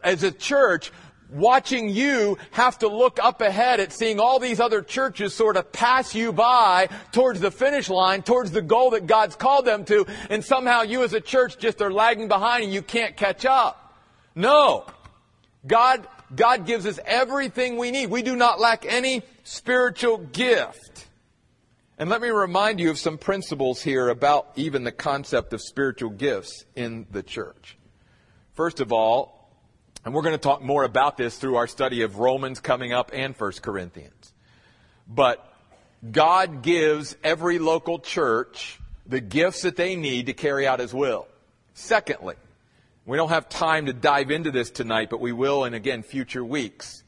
as 0.02 0.22
a 0.22 0.32
church, 0.32 0.92
watching 1.30 1.88
you 1.88 2.38
have 2.52 2.78
to 2.78 2.88
look 2.88 3.18
up 3.22 3.40
ahead 3.40 3.80
at 3.80 3.92
seeing 3.92 4.20
all 4.20 4.38
these 4.38 4.60
other 4.60 4.82
churches 4.82 5.34
sort 5.34 5.56
of 5.56 5.72
pass 5.72 6.14
you 6.14 6.32
by 6.32 6.88
towards 7.12 7.40
the 7.40 7.50
finish 7.50 7.88
line, 7.88 8.22
towards 8.22 8.50
the 8.50 8.62
goal 8.62 8.90
that 8.90 9.06
God's 9.06 9.36
called 9.36 9.64
them 9.64 9.84
to, 9.86 10.06
and 10.30 10.44
somehow 10.44 10.82
you 10.82 11.02
as 11.02 11.12
a 11.12 11.20
church 11.20 11.58
just 11.58 11.82
are 11.82 11.92
lagging 11.92 12.28
behind 12.28 12.64
and 12.64 12.72
you 12.72 12.82
can't 12.82 13.16
catch 13.16 13.44
up. 13.44 14.02
No. 14.34 14.86
God, 15.66 16.06
God 16.34 16.66
gives 16.66 16.86
us 16.86 16.98
everything 17.04 17.76
we 17.76 17.90
need. 17.90 18.10
We 18.10 18.22
do 18.22 18.36
not 18.36 18.60
lack 18.60 18.86
any 18.86 19.22
spiritual 19.44 20.18
gift. 20.18 21.06
And 21.98 22.08
let 22.08 22.22
me 22.22 22.28
remind 22.28 22.78
you 22.78 22.90
of 22.90 22.98
some 22.98 23.18
principles 23.18 23.82
here 23.82 24.08
about 24.08 24.52
even 24.54 24.84
the 24.84 24.92
concept 24.92 25.52
of 25.52 25.60
spiritual 25.60 26.10
gifts 26.10 26.64
in 26.76 27.06
the 27.10 27.24
church. 27.24 27.76
First 28.54 28.78
of 28.78 28.92
all, 28.92 29.37
and 30.08 30.14
we're 30.14 30.22
going 30.22 30.34
to 30.34 30.38
talk 30.38 30.62
more 30.62 30.84
about 30.84 31.18
this 31.18 31.36
through 31.36 31.56
our 31.56 31.66
study 31.66 32.00
of 32.00 32.18
Romans 32.18 32.60
coming 32.60 32.94
up 32.94 33.10
and 33.12 33.38
1 33.38 33.52
Corinthians. 33.60 34.32
But 35.06 35.46
God 36.10 36.62
gives 36.62 37.14
every 37.22 37.58
local 37.58 37.98
church 37.98 38.80
the 39.06 39.20
gifts 39.20 39.60
that 39.62 39.76
they 39.76 39.96
need 39.96 40.24
to 40.24 40.32
carry 40.32 40.66
out 40.66 40.80
His 40.80 40.94
will. 40.94 41.28
Secondly, 41.74 42.36
we 43.04 43.18
don't 43.18 43.28
have 43.28 43.50
time 43.50 43.84
to 43.84 43.92
dive 43.92 44.30
into 44.30 44.50
this 44.50 44.70
tonight, 44.70 45.10
but 45.10 45.20
we 45.20 45.32
will 45.32 45.64
in 45.64 45.74
again 45.74 46.02
future 46.02 46.42
weeks. 46.42 47.04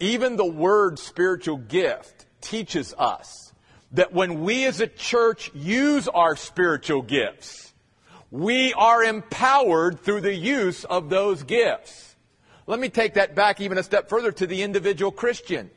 Even 0.00 0.36
the 0.36 0.46
word 0.46 0.98
spiritual 0.98 1.58
gift 1.58 2.24
teaches 2.40 2.94
us 2.96 3.52
that 3.92 4.14
when 4.14 4.40
we 4.40 4.64
as 4.64 4.80
a 4.80 4.86
church 4.86 5.50
use 5.54 6.08
our 6.08 6.36
spiritual 6.36 7.02
gifts, 7.02 7.67
we 8.30 8.74
are 8.74 9.02
empowered 9.02 10.00
through 10.00 10.20
the 10.20 10.34
use 10.34 10.84
of 10.84 11.08
those 11.08 11.42
gifts. 11.42 12.16
Let 12.66 12.78
me 12.78 12.90
take 12.90 13.14
that 13.14 13.34
back 13.34 13.60
even 13.60 13.78
a 13.78 13.82
step 13.82 14.08
further 14.08 14.32
to 14.32 14.46
the 14.46 14.62
individual 14.62 15.10
Christian. 15.10 15.70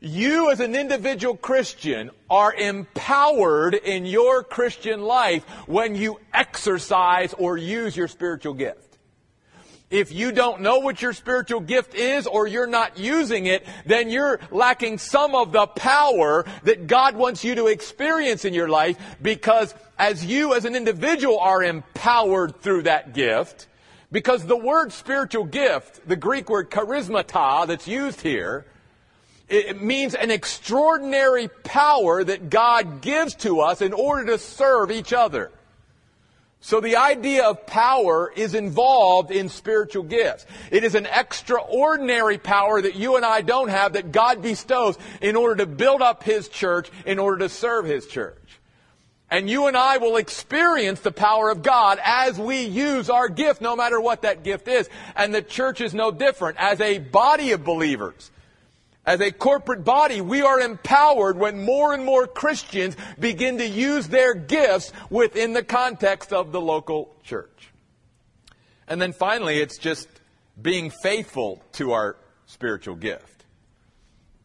You 0.00 0.50
as 0.50 0.60
an 0.60 0.74
individual 0.74 1.36
Christian 1.36 2.10
are 2.28 2.52
empowered 2.52 3.74
in 3.74 4.04
your 4.04 4.42
Christian 4.42 5.02
life 5.02 5.44
when 5.66 5.94
you 5.94 6.18
exercise 6.34 7.32
or 7.34 7.56
use 7.56 7.96
your 7.96 8.08
spiritual 8.08 8.52
gift. 8.52 8.91
If 9.92 10.10
you 10.10 10.32
don't 10.32 10.62
know 10.62 10.78
what 10.78 11.02
your 11.02 11.12
spiritual 11.12 11.60
gift 11.60 11.94
is 11.94 12.26
or 12.26 12.46
you're 12.46 12.66
not 12.66 12.98
using 12.98 13.44
it, 13.44 13.66
then 13.84 14.08
you're 14.08 14.40
lacking 14.50 14.96
some 14.96 15.34
of 15.34 15.52
the 15.52 15.66
power 15.66 16.46
that 16.64 16.86
God 16.86 17.14
wants 17.14 17.44
you 17.44 17.54
to 17.56 17.66
experience 17.66 18.46
in 18.46 18.54
your 18.54 18.70
life 18.70 18.96
because 19.20 19.74
as 19.98 20.24
you 20.24 20.54
as 20.54 20.64
an 20.64 20.74
individual 20.74 21.38
are 21.38 21.62
empowered 21.62 22.62
through 22.62 22.84
that 22.84 23.12
gift, 23.12 23.66
because 24.10 24.46
the 24.46 24.56
word 24.56 24.94
spiritual 24.94 25.44
gift, 25.44 26.08
the 26.08 26.16
Greek 26.16 26.48
word 26.48 26.70
charismata 26.70 27.66
that's 27.66 27.86
used 27.86 28.22
here, 28.22 28.64
it 29.50 29.82
means 29.82 30.14
an 30.14 30.30
extraordinary 30.30 31.48
power 31.48 32.24
that 32.24 32.48
God 32.48 33.02
gives 33.02 33.34
to 33.36 33.60
us 33.60 33.82
in 33.82 33.92
order 33.92 34.24
to 34.32 34.38
serve 34.38 34.90
each 34.90 35.12
other. 35.12 35.52
So 36.64 36.80
the 36.80 36.96
idea 36.96 37.44
of 37.44 37.66
power 37.66 38.32
is 38.34 38.54
involved 38.54 39.32
in 39.32 39.48
spiritual 39.48 40.04
gifts. 40.04 40.46
It 40.70 40.84
is 40.84 40.94
an 40.94 41.06
extraordinary 41.06 42.38
power 42.38 42.80
that 42.80 42.94
you 42.94 43.16
and 43.16 43.24
I 43.24 43.40
don't 43.40 43.68
have 43.68 43.94
that 43.94 44.12
God 44.12 44.42
bestows 44.42 44.96
in 45.20 45.34
order 45.34 45.56
to 45.56 45.66
build 45.66 46.02
up 46.02 46.22
His 46.22 46.48
church, 46.48 46.88
in 47.04 47.18
order 47.18 47.38
to 47.38 47.48
serve 47.48 47.86
His 47.86 48.06
church. 48.06 48.38
And 49.28 49.50
you 49.50 49.66
and 49.66 49.76
I 49.76 49.96
will 49.96 50.16
experience 50.16 51.00
the 51.00 51.10
power 51.10 51.50
of 51.50 51.64
God 51.64 51.98
as 52.04 52.38
we 52.38 52.62
use 52.62 53.10
our 53.10 53.28
gift, 53.28 53.60
no 53.60 53.74
matter 53.74 54.00
what 54.00 54.22
that 54.22 54.44
gift 54.44 54.68
is. 54.68 54.88
And 55.16 55.34
the 55.34 55.42
church 55.42 55.80
is 55.80 55.92
no 55.92 56.12
different. 56.12 56.58
As 56.60 56.80
a 56.80 56.98
body 57.00 57.50
of 57.50 57.64
believers, 57.64 58.30
as 59.04 59.20
a 59.20 59.32
corporate 59.32 59.84
body, 59.84 60.20
we 60.20 60.42
are 60.42 60.60
empowered 60.60 61.36
when 61.36 61.64
more 61.64 61.92
and 61.92 62.04
more 62.04 62.26
Christians 62.26 62.96
begin 63.18 63.58
to 63.58 63.66
use 63.66 64.08
their 64.08 64.34
gifts 64.34 64.92
within 65.10 65.52
the 65.52 65.64
context 65.64 66.32
of 66.32 66.52
the 66.52 66.60
local 66.60 67.16
church. 67.24 67.70
And 68.86 69.02
then 69.02 69.12
finally, 69.12 69.58
it's 69.58 69.78
just 69.78 70.08
being 70.60 70.90
faithful 71.02 71.62
to 71.72 71.92
our 71.92 72.16
spiritual 72.46 72.94
gift 72.94 73.44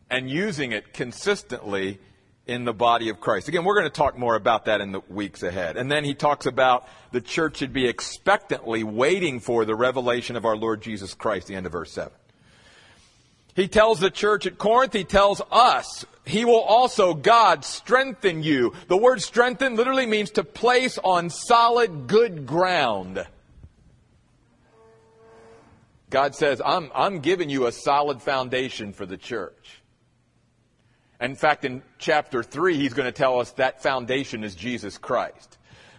and 0.10 0.30
using 0.30 0.72
it 0.72 0.94
consistently 0.94 2.00
in 2.48 2.64
the 2.64 2.74
body 2.74 3.10
of 3.10 3.20
Christ. 3.20 3.50
Again, 3.50 3.64
we're 3.66 3.78
going 3.78 3.92
to 3.92 3.96
talk 3.96 4.18
more 4.18 4.36
about 4.36 4.66
that 4.66 4.80
in 4.80 4.92
the 4.92 5.02
weeks 5.10 5.44
ahead. 5.44 5.76
And 5.76 5.92
then 5.92 6.06
he 6.06 6.16
talks 6.16 6.46
about 6.46 6.88
the 7.12 7.22
church 7.22 7.58
should 7.58 7.74
be 7.74 7.88
expectantly 7.88 8.84
waiting 8.84 9.40
for 9.40 9.66
the 9.66 9.76
revelation 9.76 10.36
of 10.36 10.46
our 10.46 10.56
Lord 10.56 10.82
Jesus 10.82 11.14
Christ, 11.14 11.48
the 11.48 11.56
end 11.56 11.66
of 11.66 11.74
verse 11.74 11.92
7. 11.92 12.12
He 13.58 13.68
tells 13.68 14.00
the 14.00 14.12
church 14.12 14.46
at 14.46 14.60
Corinth, 14.60 14.94
he 14.94 15.04
tells 15.04 15.42
us, 15.52 16.06
he 16.28 16.46
will 16.46 16.62
also, 16.62 17.16
God, 17.16 17.66
strengthen 17.66 18.44
you. 18.44 18.74
The 18.88 18.96
word 18.96 19.20
strengthen 19.20 19.76
literally 19.76 20.06
means 20.06 20.30
to 20.32 20.44
place 20.44 21.00
on 21.00 21.32
solid, 21.32 22.06
good 22.06 22.46
ground. 22.46 23.26
God 26.12 26.36
says, 26.36 26.62
I'm, 26.64 26.92
I'm 26.94 27.20
giving 27.20 27.50
you 27.50 27.66
a 27.66 27.72
solid 27.72 28.22
foundation 28.22 28.94
for 28.94 29.08
the 29.08 29.18
church. 29.18 29.82
In 31.20 31.34
fact, 31.34 31.66
in 31.66 31.82
chapter 31.98 32.44
3, 32.44 32.76
he's 32.76 32.94
going 32.94 33.08
to 33.08 33.12
tell 33.12 33.40
us 33.40 33.54
that 33.54 33.82
foundation 33.82 34.44
is 34.44 34.54
Jesus 34.54 35.00
Christ. 35.00 35.57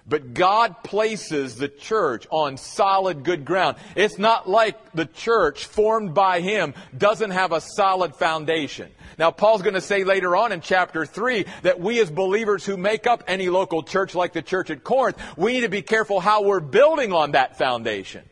But 0.09 0.33
God 0.33 0.83
places 0.83 1.57
the 1.57 1.69
church 1.69 2.27
on 2.31 2.57
solid, 2.57 3.25
good 3.25 3.45
ground. 3.45 3.77
It's 3.95 4.19
not 4.19 4.49
like 4.49 4.93
the 4.93 5.05
church 5.05 5.67
formed 5.67 6.15
by 6.15 6.41
Him 6.41 6.73
doesn't 6.97 7.31
have 7.31 7.53
a 7.53 7.61
solid 7.61 8.17
foundation. 8.17 8.91
Now, 9.19 9.31
Paul's 9.31 9.63
going 9.63 9.75
to 9.75 9.81
say 9.81 10.05
later 10.05 10.35
on 10.35 10.53
in 10.53 10.61
chapter 10.61 11.05
3 11.05 11.45
that 11.63 11.81
we 11.81 12.01
as 12.01 12.11
believers 12.11 12.65
who 12.65 12.77
make 12.77 13.07
up 13.07 13.25
any 13.27 13.51
local 13.51 13.83
church 13.83 14.15
like 14.15 14.33
the 14.33 14.43
church 14.43 14.71
at 14.71 14.83
Corinth, 14.83 15.19
we 15.37 15.53
need 15.53 15.63
to 15.63 15.69
be 15.69 15.83
careful 15.83 16.21
how 16.21 16.43
we're 16.43 16.61
building 16.61 17.13
on 17.13 17.33
that 17.33 17.59
foundation. 17.59 18.25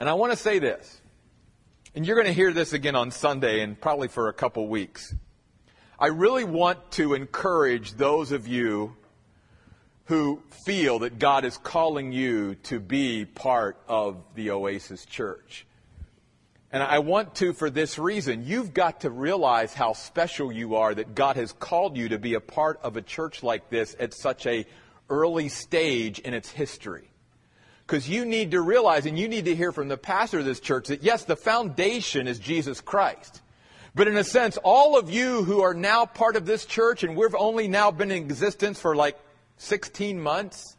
And 0.00 0.08
I 0.08 0.14
want 0.14 0.32
to 0.32 0.38
say 0.38 0.58
this, 0.58 1.00
and 1.94 2.04
you're 2.04 2.16
going 2.16 2.26
to 2.26 2.32
hear 2.32 2.52
this 2.52 2.72
again 2.72 2.96
on 2.96 3.12
Sunday 3.12 3.60
and 3.60 3.80
probably 3.80 4.08
for 4.08 4.28
a 4.28 4.32
couple 4.32 4.66
weeks. 4.66 5.14
I 5.96 6.06
really 6.06 6.44
want 6.44 6.90
to 6.92 7.14
encourage 7.14 7.92
those 7.92 8.32
of 8.32 8.48
you 8.48 8.96
who 10.06 10.42
feel 10.64 11.00
that 11.00 11.18
God 11.18 11.44
is 11.44 11.56
calling 11.56 12.12
you 12.12 12.56
to 12.64 12.80
be 12.80 13.24
part 13.24 13.78
of 13.88 14.22
the 14.34 14.50
Oasis 14.50 15.04
Church. 15.06 15.66
And 16.72 16.82
I 16.82 17.00
want 17.00 17.34
to 17.36 17.52
for 17.52 17.68
this 17.68 17.98
reason. 17.98 18.46
You've 18.46 18.72
got 18.72 19.02
to 19.02 19.10
realize 19.10 19.74
how 19.74 19.92
special 19.92 20.50
you 20.50 20.76
are 20.76 20.94
that 20.94 21.14
God 21.14 21.36
has 21.36 21.52
called 21.52 21.98
you 21.98 22.08
to 22.08 22.18
be 22.18 22.34
a 22.34 22.40
part 22.40 22.80
of 22.82 22.96
a 22.96 23.02
church 23.02 23.42
like 23.42 23.68
this 23.68 23.94
at 24.00 24.14
such 24.14 24.46
a 24.46 24.64
early 25.10 25.50
stage 25.50 26.18
in 26.18 26.32
its 26.32 26.50
history. 26.50 27.10
Because 27.86 28.08
you 28.08 28.24
need 28.24 28.52
to 28.52 28.62
realize 28.62 29.04
and 29.04 29.18
you 29.18 29.28
need 29.28 29.44
to 29.44 29.54
hear 29.54 29.70
from 29.70 29.88
the 29.88 29.98
pastor 29.98 30.38
of 30.38 30.46
this 30.46 30.60
church 30.60 30.88
that 30.88 31.02
yes, 31.02 31.24
the 31.24 31.36
foundation 31.36 32.26
is 32.26 32.38
Jesus 32.38 32.80
Christ. 32.80 33.42
But 33.94 34.08
in 34.08 34.16
a 34.16 34.24
sense, 34.24 34.56
all 34.56 34.98
of 34.98 35.10
you 35.10 35.44
who 35.44 35.60
are 35.60 35.74
now 35.74 36.06
part 36.06 36.36
of 36.36 36.46
this 36.46 36.64
church, 36.64 37.04
and 37.04 37.14
we've 37.14 37.34
only 37.34 37.68
now 37.68 37.90
been 37.90 38.10
in 38.10 38.16
existence 38.16 38.80
for 38.80 38.96
like 38.96 39.18
16 39.56 40.20
months, 40.20 40.76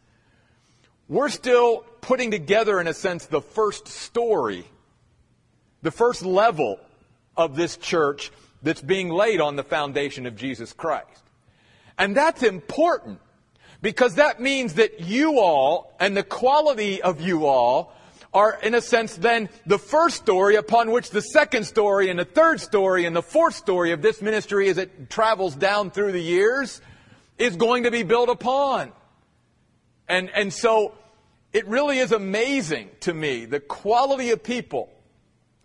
we're 1.08 1.30
still 1.30 1.86
putting 2.02 2.32
together, 2.32 2.80
in 2.80 2.88
a 2.88 2.94
sense, 2.94 3.26
the 3.26 3.42
first 3.42 3.88
story, 3.88 4.66
the 5.82 5.92
first 5.92 6.24
level 6.24 6.80
of 7.36 7.56
this 7.56 7.78
church 7.78 8.32
that's 8.62 8.82
being 8.82 9.10
laid 9.10 9.42
on 9.42 9.56
the 9.56 9.64
foundation 9.64 10.26
of 10.26 10.36
Jesus 10.36 10.74
Christ. 10.74 11.24
And 11.98 12.16
that's 12.16 12.44
important 12.44 13.20
because 13.82 14.16
that 14.16 14.42
means 14.42 14.76
that 14.76 15.02
you 15.02 15.40
all 15.40 15.96
and 16.00 16.16
the 16.16 16.24
quality 16.24 17.02
of 17.02 17.22
you 17.22 17.46
all 17.46 17.94
are, 18.34 18.58
in 18.64 18.74
a 18.74 18.82
sense, 18.82 19.16
then 19.16 19.50
the 19.66 19.78
first 19.78 20.18
story 20.18 20.56
upon 20.56 20.90
which 20.90 21.12
the 21.12 21.22
second 21.22 21.66
story 21.66 22.10
and 22.10 22.18
the 22.18 22.26
third 22.26 22.60
story 22.60 23.06
and 23.06 23.16
the 23.16 23.22
fourth 23.22 23.54
story 23.54 23.92
of 23.92 24.02
this 24.02 24.22
ministry 24.22 24.70
as 24.70 24.78
it 24.78 25.10
travels 25.10 25.56
down 25.56 25.92
through 25.92 26.14
the 26.14 26.22
years 26.22 26.82
is 27.38 27.56
going 27.56 27.84
to 27.84 27.92
be 27.92 28.04
built 28.04 28.30
upon. 28.30 28.92
And, 30.08 30.30
and 30.30 30.54
so 30.54 30.96
it 31.52 31.68
really 31.68 32.00
is 32.00 32.12
amazing 32.12 32.90
to 33.02 33.14
me 33.14 33.46
the 33.46 33.60
quality 33.60 34.32
of 34.32 34.44
people 34.44 34.90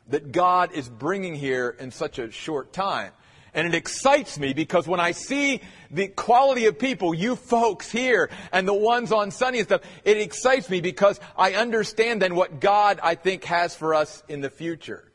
that 0.09 0.33
God 0.33 0.73
is 0.73 0.89
bringing 0.89 1.35
here 1.35 1.75
in 1.79 1.91
such 1.91 2.19
a 2.19 2.31
short 2.31 2.73
time. 2.73 3.13
And 3.55 3.67
it 3.67 3.75
excites 3.75 4.39
me 4.39 4.53
because 4.53 4.87
when 4.87 5.01
I 5.01 5.13
see 5.13 5.63
the 5.91 6.09
quality 6.09 6.67
of 6.67 6.79
people, 6.79 7.15
you 7.15 7.35
folks 7.35 7.91
here 7.91 8.31
and 8.53 8.69
the 8.69 8.75
ones 8.75 9.11
on 9.11 9.31
Sunday 9.31 9.61
and 9.61 9.69
stuff, 9.69 9.81
it 10.05 10.19
excites 10.19 10.69
me 10.69 10.81
because 10.81 11.19
I 11.37 11.55
understand 11.55 12.23
then 12.23 12.35
what 12.35 12.61
God, 12.61 13.01
I 13.03 13.15
think, 13.15 13.45
has 13.45 13.75
for 13.75 13.95
us 13.95 14.23
in 14.29 14.43
the 14.43 14.51
future. 14.51 15.11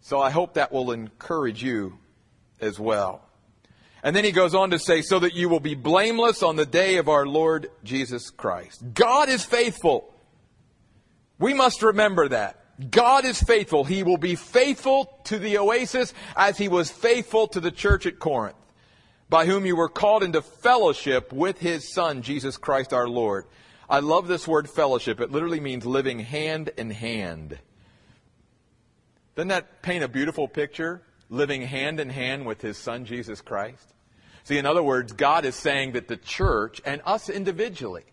So 0.00 0.20
I 0.20 0.30
hope 0.30 0.54
that 0.54 0.72
will 0.72 0.92
encourage 0.92 1.62
you 1.62 1.98
as 2.60 2.78
well. 2.78 3.28
And 4.02 4.16
then 4.16 4.24
he 4.24 4.32
goes 4.32 4.54
on 4.54 4.70
to 4.70 4.78
say, 4.78 5.00
so 5.00 5.20
that 5.20 5.34
you 5.34 5.48
will 5.48 5.60
be 5.60 5.76
blameless 5.76 6.42
on 6.42 6.56
the 6.56 6.66
day 6.66 6.96
of 6.96 7.08
our 7.08 7.24
Lord 7.24 7.70
Jesus 7.84 8.30
Christ. 8.30 8.82
God 8.94 9.28
is 9.28 9.44
faithful. 9.44 10.12
We 11.38 11.54
must 11.54 11.82
remember 11.82 12.28
that. 12.28 12.58
God 12.90 13.24
is 13.24 13.40
faithful. 13.40 13.84
He 13.84 14.02
will 14.02 14.16
be 14.16 14.34
faithful 14.34 15.20
to 15.24 15.38
the 15.38 15.58
oasis 15.58 16.14
as 16.36 16.58
he 16.58 16.68
was 16.68 16.90
faithful 16.90 17.46
to 17.48 17.60
the 17.60 17.70
church 17.70 18.06
at 18.06 18.18
Corinth, 18.18 18.56
by 19.28 19.46
whom 19.46 19.66
you 19.66 19.76
were 19.76 19.88
called 19.88 20.24
into 20.24 20.42
fellowship 20.42 21.32
with 21.32 21.58
his 21.58 21.92
son, 21.92 22.22
Jesus 22.22 22.56
Christ 22.56 22.92
our 22.92 23.08
Lord. 23.08 23.44
I 23.88 24.00
love 24.00 24.26
this 24.26 24.48
word 24.48 24.68
fellowship. 24.68 25.20
It 25.20 25.30
literally 25.30 25.60
means 25.60 25.86
living 25.86 26.18
hand 26.18 26.70
in 26.76 26.90
hand. 26.90 27.58
Doesn't 29.36 29.48
that 29.48 29.82
paint 29.82 30.02
a 30.02 30.08
beautiful 30.08 30.48
picture? 30.48 31.02
Living 31.32 31.62
hand 31.62 31.98
in 31.98 32.10
hand 32.10 32.44
with 32.44 32.60
his 32.60 32.76
son, 32.76 33.06
Jesus 33.06 33.40
Christ. 33.40 33.94
See, 34.44 34.58
in 34.58 34.66
other 34.66 34.82
words, 34.82 35.14
God 35.14 35.46
is 35.46 35.54
saying 35.54 35.92
that 35.92 36.06
the 36.06 36.18
church 36.18 36.82
and 36.84 37.00
us 37.06 37.30
individually, 37.30 38.04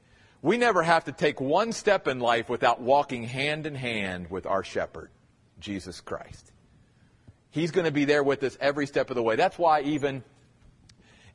we 0.41 0.58
never 0.58 0.84
have 0.84 1.03
to 1.03 1.12
take 1.12 1.41
one 1.41 1.73
step 1.73 2.08
in 2.08 2.21
life 2.21 2.47
without 2.47 2.79
walking 2.79 3.25
hand 3.25 3.65
in 3.65 3.75
hand 3.75 4.29
with 4.29 4.45
our 4.45 4.63
shepherd, 4.63 5.10
Jesus 5.60 5.99
Christ. 5.99 6.53
He's 7.51 7.71
going 7.71 7.84
to 7.84 7.91
be 7.91 8.05
there 8.05 8.23
with 8.23 8.41
us 8.41 8.58
every 8.62 8.88
step 8.88 9.10
of 9.10 9.17
the 9.17 9.21
way. 9.21 9.36
That's 9.36 9.60
why 9.60 9.82
even 9.82 10.23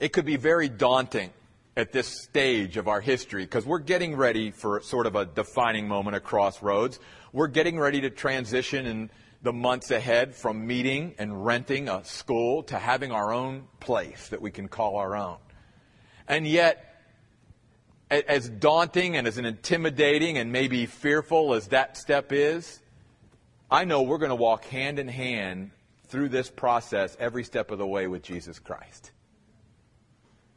it 0.01 0.14
could 0.14 0.25
be 0.25 0.37
very 0.37 0.70
daunting 0.70 1.33
at 1.77 1.92
this 1.92 2.23
stage 2.23 2.79
of 2.79 2.88
our 2.88 3.03
history 3.03 3.44
because 3.44 3.66
we're 3.66 3.79
getting 3.79 4.16
ready 4.16 4.53
for 4.53 4.81
sort 4.81 5.05
of 5.05 5.16
a 5.16 5.27
defining 5.27 5.87
moment, 5.87 6.16
a 6.16 6.20
crossroads. 6.20 6.99
We're 7.35 7.49
getting 7.49 7.79
ready 7.79 8.01
to 8.01 8.11
transition 8.11 8.87
in 8.87 9.11
the 9.44 9.52
months 9.52 9.90
ahead 9.90 10.35
from 10.35 10.66
meeting 10.66 11.14
and 11.18 11.44
renting 11.44 11.88
a 11.88 12.02
school 12.04 12.62
to 12.64 12.78
having 12.78 13.12
our 13.12 13.33
own 13.33 13.68
place 13.78 14.28
that 14.28 14.40
we 14.40 14.50
can 14.50 14.68
call 14.68 14.96
our 14.96 15.14
own. 15.14 15.37
And 16.26 16.46
yet, 16.46 17.02
as 18.11 18.48
daunting 18.48 19.16
and 19.16 19.26
as 19.26 19.37
intimidating 19.37 20.38
and 20.38 20.50
maybe 20.50 20.87
fearful 20.87 21.52
as 21.52 21.68
that 21.68 21.98
step 21.98 22.33
is, 22.33 22.80
I 23.70 23.85
know 23.85 24.02
we're 24.02 24.18
going 24.18 24.30
to 24.30 24.35
walk 24.35 24.64
hand 24.64 24.98
in 24.98 25.09
hand 25.09 25.72
through 26.09 26.30
this 26.30 26.48
process 26.48 27.14
every 27.20 27.44
step 27.44 27.70
of 27.70 27.78
the 27.78 27.87
way 27.87 28.07
with 28.07 28.22
Jesus 28.22 28.59
Christ. 28.59 29.11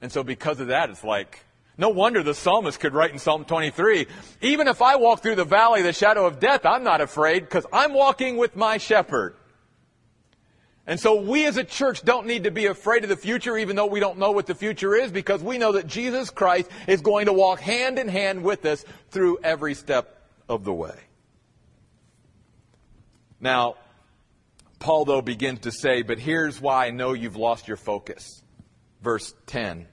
And 0.01 0.11
so 0.11 0.23
because 0.23 0.61
of 0.61 0.67
that, 0.67 0.89
it's 0.89 1.03
like, 1.03 1.43
no 1.77 1.89
wonder 1.89 2.23
the 2.23 2.33
psalmist 2.33 2.79
could 2.79 2.93
write 2.93 3.11
in 3.11 3.19
Psalm 3.19 3.45
23, 3.45 4.07
even 4.41 4.67
if 4.67 4.81
I 4.81 4.95
walk 4.95 5.21
through 5.21 5.35
the 5.35 5.45
valley 5.45 5.81
of 5.81 5.85
the 5.85 5.93
shadow 5.93 6.25
of 6.25 6.39
death, 6.39 6.65
I'm 6.65 6.83
not 6.83 7.01
afraid 7.01 7.41
because 7.41 7.65
I'm 7.71 7.93
walking 7.93 8.37
with 8.37 8.55
my 8.55 8.77
shepherd. 8.77 9.35
And 10.87 10.99
so 10.99 11.21
we 11.21 11.45
as 11.45 11.57
a 11.57 11.65
church 11.65 12.03
don't 12.03 12.25
need 12.27 12.45
to 12.45 12.51
be 12.51 12.65
afraid 12.65 13.03
of 13.03 13.09
the 13.09 13.17
future, 13.17 13.57
even 13.57 13.75
though 13.75 13.85
we 13.85 13.99
don't 13.99 14.17
know 14.17 14.31
what 14.31 14.47
the 14.47 14.55
future 14.55 14.95
is, 14.95 15.11
because 15.11 15.43
we 15.43 15.57
know 15.57 15.73
that 15.73 15.85
Jesus 15.85 16.29
Christ 16.29 16.71
is 16.87 17.01
going 17.01 17.25
to 17.25 17.33
walk 17.33 17.59
hand 17.59 17.99
in 17.99 18.07
hand 18.07 18.41
with 18.41 18.65
us 18.65 18.85
through 19.11 19.39
every 19.43 19.73
step 19.73 20.21
of 20.47 20.63
the 20.63 20.73
way. 20.73 20.95
Now, 23.39 23.75
Paul, 24.79 25.05
though, 25.05 25.21
begins 25.21 25.59
to 25.61 25.71
say, 25.71 26.03
but 26.03 26.19
here's 26.19 26.61
why 26.61 26.87
I 26.87 26.89
know 26.91 27.13
you've 27.13 27.35
lost 27.35 27.67
your 27.67 27.77
focus. 27.77 28.41
Verse 29.01 29.33
10. 29.47 29.87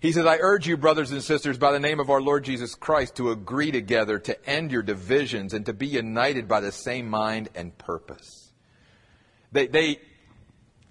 He 0.00 0.12
says, 0.12 0.26
I 0.26 0.38
urge 0.40 0.66
you, 0.66 0.76
brothers 0.76 1.10
and 1.10 1.22
sisters, 1.22 1.58
by 1.58 1.72
the 1.72 1.80
name 1.80 2.00
of 2.00 2.10
our 2.10 2.20
Lord 2.20 2.44
Jesus 2.44 2.74
Christ, 2.74 3.16
to 3.16 3.30
agree 3.30 3.70
together, 3.70 4.18
to 4.18 4.48
end 4.48 4.70
your 4.70 4.82
divisions, 4.82 5.54
and 5.54 5.64
to 5.66 5.72
be 5.72 5.86
united 5.86 6.46
by 6.46 6.60
the 6.60 6.72
same 6.72 7.08
mind 7.08 7.48
and 7.54 7.76
purpose. 7.78 8.52
They, 9.52 9.66
they, 9.66 10.00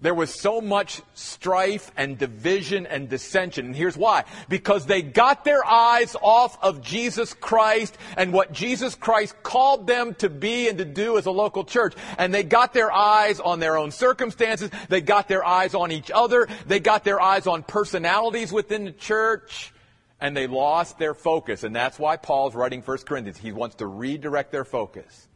there 0.05 0.13
was 0.13 0.31
so 0.31 0.61
much 0.61 1.01
strife 1.15 1.91
and 1.97 2.15
division 2.15 2.85
and 2.85 3.09
dissension. 3.09 3.65
And 3.65 3.75
here's 3.75 3.97
why. 3.97 4.25
Because 4.47 4.85
they 4.85 5.01
got 5.01 5.43
their 5.43 5.65
eyes 5.65 6.15
off 6.21 6.63
of 6.63 6.83
Jesus 6.83 7.33
Christ 7.33 7.97
and 8.15 8.31
what 8.31 8.51
Jesus 8.51 8.93
Christ 8.93 9.33
called 9.41 9.87
them 9.87 10.13
to 10.19 10.29
be 10.29 10.69
and 10.69 10.77
to 10.77 10.85
do 10.85 11.17
as 11.17 11.25
a 11.25 11.31
local 11.31 11.63
church. 11.63 11.95
And 12.19 12.31
they 12.31 12.43
got 12.43 12.71
their 12.71 12.91
eyes 12.91 13.39
on 13.39 13.59
their 13.59 13.77
own 13.77 13.89
circumstances. 13.89 14.69
They 14.89 15.01
got 15.01 15.27
their 15.27 15.43
eyes 15.43 15.73
on 15.73 15.91
each 15.91 16.11
other. 16.13 16.47
They 16.67 16.79
got 16.79 17.03
their 17.03 17.19
eyes 17.19 17.47
on 17.47 17.63
personalities 17.63 18.51
within 18.51 18.85
the 18.85 18.91
church. 18.91 19.73
And 20.21 20.37
they 20.37 20.45
lost 20.45 20.99
their 20.99 21.15
focus. 21.15 21.63
And 21.63 21.75
that's 21.75 21.97
why 21.97 22.17
Paul's 22.17 22.53
writing 22.53 22.83
1 22.83 22.97
Corinthians. 23.07 23.39
He 23.39 23.51
wants 23.51 23.77
to 23.77 23.87
redirect 23.87 24.51
their 24.51 24.65
focus. 24.65 25.27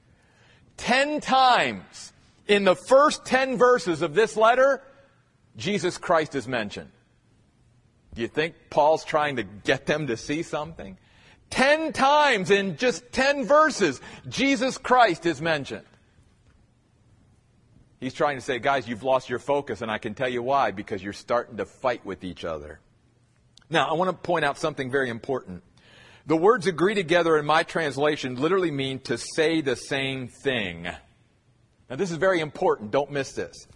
Ten 0.77 1.21
times 1.21 2.13
in 2.49 2.65
the 2.65 2.75
first 2.75 3.25
10 3.25 3.57
verses 3.57 4.01
of 4.01 4.13
this 4.13 4.35
letter, 4.35 4.81
Jesus 5.55 5.97
Christ 5.97 6.35
is 6.35 6.47
mentioned. 6.47 6.89
Do 8.15 8.23
you 8.23 8.27
think 8.27 8.55
Paul's 8.69 9.05
trying 9.05 9.35
to 9.35 9.43
get 9.43 9.85
them 9.85 10.07
to 10.07 10.17
see 10.17 10.41
something? 10.41 10.97
Ten 11.51 11.93
times 11.93 12.51
in 12.51 12.77
just 12.77 13.11
ten 13.11 13.45
verses, 13.45 14.01
Jesus 14.27 14.77
Christ 14.77 15.25
is 15.25 15.41
mentioned. 15.41 15.85
He's 17.99 18.13
trying 18.13 18.37
to 18.37 18.41
say, 18.41 18.59
guys, 18.59 18.87
you've 18.87 19.03
lost 19.03 19.29
your 19.29 19.39
focus, 19.39 19.81
and 19.81 19.91
I 19.91 19.97
can 19.97 20.13
tell 20.13 20.29
you 20.29 20.41
why, 20.41 20.71
because 20.71 21.03
you're 21.03 21.13
starting 21.13 21.57
to 21.57 21.65
fight 21.65 22.05
with 22.05 22.23
each 22.23 22.45
other. 22.45 22.79
Now, 23.69 23.89
I 23.89 23.93
want 23.93 24.09
to 24.09 24.15
point 24.15 24.45
out 24.45 24.57
something 24.57 24.89
very 24.89 25.09
important. 25.09 25.63
The 26.25 26.37
words 26.37 26.65
agree 26.65 26.95
together 26.95 27.37
in 27.37 27.45
my 27.45 27.63
translation 27.63 28.35
literally 28.35 28.71
mean 28.71 28.99
to 29.01 29.17
say 29.17 29.61
the 29.61 29.75
same 29.75 30.27
thing. 30.27 30.87
Now, 31.89 31.95
this 31.95 32.11
is 32.11 32.17
very 32.17 32.39
important. 32.39 32.91
Don't 32.91 33.11
miss 33.11 33.33
this. 33.33 33.67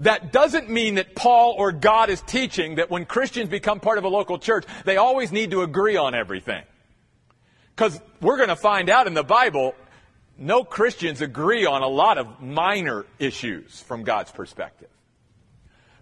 That 0.00 0.32
doesn't 0.32 0.70
mean 0.70 0.94
that 0.94 1.16
Paul 1.16 1.56
or 1.58 1.72
God 1.72 2.08
is 2.08 2.20
teaching 2.22 2.76
that 2.76 2.88
when 2.88 3.04
Christians 3.04 3.48
become 3.48 3.80
part 3.80 3.98
of 3.98 4.04
a 4.04 4.08
local 4.08 4.38
church, 4.38 4.64
they 4.84 4.96
always 4.96 5.32
need 5.32 5.50
to 5.50 5.62
agree 5.62 5.96
on 5.96 6.14
everything. 6.14 6.62
Because 7.74 8.00
we're 8.20 8.36
going 8.36 8.48
to 8.48 8.56
find 8.56 8.90
out 8.90 9.08
in 9.08 9.14
the 9.14 9.24
Bible, 9.24 9.74
no 10.36 10.62
Christians 10.62 11.20
agree 11.20 11.66
on 11.66 11.82
a 11.82 11.88
lot 11.88 12.16
of 12.18 12.40
minor 12.40 13.06
issues 13.18 13.80
from 13.82 14.04
God's 14.04 14.30
perspective. 14.30 14.88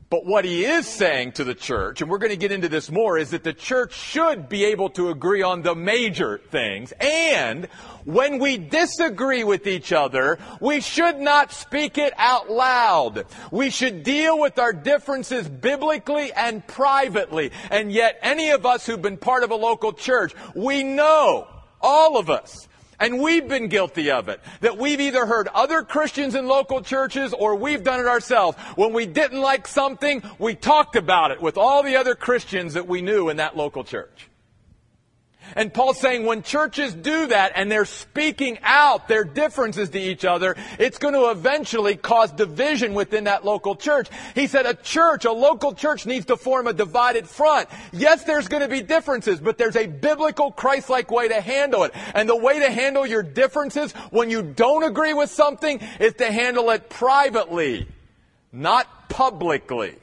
But 0.08 0.24
what 0.24 0.44
he 0.44 0.64
is 0.64 0.86
saying 0.86 1.32
to 1.32 1.44
the 1.44 1.54
church, 1.54 2.00
and 2.00 2.08
we're 2.08 2.18
going 2.18 2.30
to 2.30 2.36
get 2.36 2.52
into 2.52 2.68
this 2.68 2.92
more, 2.92 3.18
is 3.18 3.30
that 3.30 3.42
the 3.42 3.52
church 3.52 3.92
should 3.92 4.48
be 4.48 4.66
able 4.66 4.90
to 4.90 5.08
agree 5.08 5.42
on 5.42 5.62
the 5.62 5.74
major 5.74 6.38
things. 6.38 6.92
And 7.00 7.66
when 8.04 8.38
we 8.38 8.56
disagree 8.56 9.42
with 9.42 9.66
each 9.66 9.92
other, 9.92 10.38
we 10.60 10.80
should 10.80 11.18
not 11.18 11.52
speak 11.52 11.98
it 11.98 12.12
out 12.18 12.48
loud. 12.48 13.26
We 13.50 13.70
should 13.70 14.04
deal 14.04 14.38
with 14.38 14.60
our 14.60 14.72
differences 14.72 15.48
biblically 15.48 16.32
and 16.32 16.64
privately. 16.64 17.50
And 17.72 17.90
yet, 17.90 18.20
any 18.22 18.50
of 18.50 18.64
us 18.64 18.86
who've 18.86 19.02
been 19.02 19.16
part 19.16 19.42
of 19.42 19.50
a 19.50 19.56
local 19.56 19.92
church, 19.92 20.32
we 20.54 20.84
know, 20.84 21.48
all 21.80 22.16
of 22.16 22.30
us, 22.30 22.68
and 22.98 23.20
we've 23.20 23.48
been 23.48 23.68
guilty 23.68 24.10
of 24.10 24.28
it. 24.28 24.40
That 24.60 24.78
we've 24.78 25.00
either 25.00 25.26
heard 25.26 25.48
other 25.48 25.82
Christians 25.82 26.34
in 26.34 26.46
local 26.46 26.82
churches 26.82 27.32
or 27.32 27.54
we've 27.54 27.84
done 27.84 28.00
it 28.00 28.06
ourselves. 28.06 28.56
When 28.76 28.92
we 28.92 29.06
didn't 29.06 29.40
like 29.40 29.68
something, 29.68 30.22
we 30.38 30.54
talked 30.54 30.96
about 30.96 31.30
it 31.30 31.40
with 31.40 31.58
all 31.58 31.82
the 31.82 31.96
other 31.96 32.14
Christians 32.14 32.74
that 32.74 32.86
we 32.86 33.02
knew 33.02 33.28
in 33.28 33.36
that 33.38 33.56
local 33.56 33.84
church. 33.84 34.25
And 35.54 35.72
Paul's 35.72 36.00
saying 36.00 36.26
when 36.26 36.42
churches 36.42 36.92
do 36.94 37.28
that 37.28 37.52
and 37.54 37.70
they're 37.70 37.84
speaking 37.84 38.58
out 38.62 39.08
their 39.08 39.24
differences 39.24 39.90
to 39.90 39.98
each 39.98 40.24
other, 40.24 40.56
it's 40.78 40.98
going 40.98 41.14
to 41.14 41.30
eventually 41.30 41.96
cause 41.96 42.32
division 42.32 42.94
within 42.94 43.24
that 43.24 43.44
local 43.44 43.76
church. 43.76 44.08
He 44.34 44.46
said 44.46 44.66
a 44.66 44.74
church, 44.74 45.24
a 45.24 45.32
local 45.32 45.72
church 45.72 46.06
needs 46.06 46.26
to 46.26 46.36
form 46.36 46.66
a 46.66 46.72
divided 46.72 47.28
front. 47.28 47.68
Yes, 47.92 48.24
there's 48.24 48.48
going 48.48 48.62
to 48.62 48.68
be 48.68 48.82
differences, 48.82 49.40
but 49.40 49.58
there's 49.58 49.76
a 49.76 49.86
biblical 49.86 50.50
Christ-like 50.50 51.10
way 51.10 51.28
to 51.28 51.40
handle 51.40 51.84
it. 51.84 51.92
And 52.14 52.28
the 52.28 52.36
way 52.36 52.58
to 52.58 52.70
handle 52.70 53.06
your 53.06 53.22
differences 53.22 53.92
when 54.10 54.30
you 54.30 54.42
don't 54.42 54.82
agree 54.82 55.14
with 55.14 55.30
something 55.30 55.80
is 56.00 56.14
to 56.14 56.30
handle 56.30 56.70
it 56.70 56.90
privately, 56.90 57.86
not 58.52 59.08
publicly. 59.08 59.96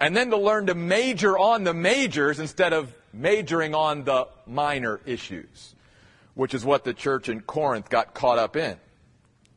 And 0.00 0.16
then 0.16 0.30
to 0.30 0.36
learn 0.36 0.66
to 0.66 0.74
major 0.74 1.38
on 1.38 1.64
the 1.64 1.72
majors 1.72 2.38
instead 2.38 2.72
of 2.72 2.92
majoring 3.14 3.74
on 3.74 4.04
the 4.04 4.26
minor 4.46 5.00
issues, 5.06 5.74
which 6.34 6.54
is 6.54 6.64
what 6.64 6.84
the 6.84 6.94
church 6.94 7.28
in 7.28 7.40
Corinth 7.40 7.88
got 7.88 8.14
caught 8.14 8.38
up 8.38 8.56
in. 8.56 8.76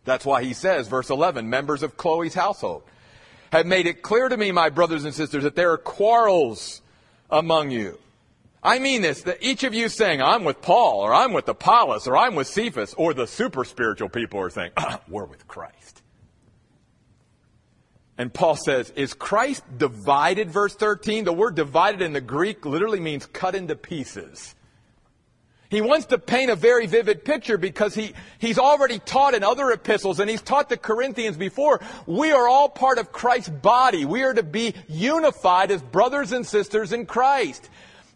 That's 0.06 0.26
why 0.26 0.43
he 0.43 0.54
says, 0.54 0.88
verse 0.88 1.10
11, 1.10 1.50
members 1.50 1.84
of 1.84 1.98
Chloe's 1.98 2.34
household 2.34 2.84
have 3.52 3.65
made 3.65 3.88
it 3.88 4.02
clear 4.02 4.30
to 4.30 4.38
me, 4.38 4.52
my 4.52 4.70
brothers 4.70 5.04
and 5.04 5.13
sisters, 5.13 5.43
that 5.43 5.56
there 5.56 5.72
are 5.72 5.78
quarrels 5.78 6.82
among 7.30 7.72
you. 7.72 7.98
I 8.63 8.80
mean 8.80 9.02
this, 9.02 9.22
that 9.24 9.38
each 9.41 9.63
of 9.63 9.74
you 9.74 9.88
saying, 9.88 10.22
I'm 10.22 10.43
with 10.43 10.62
Paul, 10.62 11.02
or 11.02 11.13
I'm 11.13 11.34
with 11.34 11.48
Apollos, 11.48 12.08
or 12.08 12.17
I'm 12.17 12.36
with 12.36 12.48
Cephas, 12.48 12.93
or 12.96 13.13
the 13.13 13.28
super 13.28 13.63
spiritual 13.63 14.10
people 14.10 14.39
are 14.39 14.50
saying, 14.50 14.72
we're 15.08 15.26
with 15.26 15.48
Christ. 15.48 15.97
And 18.17 18.34
Paul 18.34 18.56
says, 18.56 18.91
is 18.95 19.13
Christ 19.13 19.63
divided, 19.77 20.49
verse 20.49 20.75
13? 20.75 21.23
The 21.23 21.34
word 21.34 21.56
divided 21.56 22.01
in 22.01 22.13
the 22.13 22.21
Greek 22.21 22.65
literally 22.65 22.99
means 22.99 23.27
cut 23.27 23.53
into 23.53 23.75
pieces. 23.75 24.56
He 25.69 25.82
wants 25.82 26.08
to 26.08 26.17
paint 26.17 26.49
a 26.49 26.56
very 26.56 26.88
vivid 26.88 27.25
picture 27.25 27.58
because 27.58 27.93
he, 27.93 28.13
he's 28.39 28.58
already 28.58 28.99
taught 28.99 29.34
in 29.34 29.43
other 29.43 29.69
epistles 29.69 30.19
and 30.19 30.30
he's 30.30 30.41
taught 30.41 30.69
the 30.69 30.77
Corinthians 30.77 31.36
before, 31.36 31.82
we 32.06 32.32
are 32.32 32.47
all 32.47 32.69
part 32.69 32.97
of 32.97 33.12
Christ's 33.12 33.49
body. 33.49 34.06
We 34.06 34.23
are 34.23 34.34
to 34.34 34.43
be 34.43 34.73
unified 34.88 35.69
as 35.69 35.82
brothers 35.82 36.32
and 36.32 36.47
sisters 36.47 36.93
in 36.93 37.06
Christ. 37.06 37.69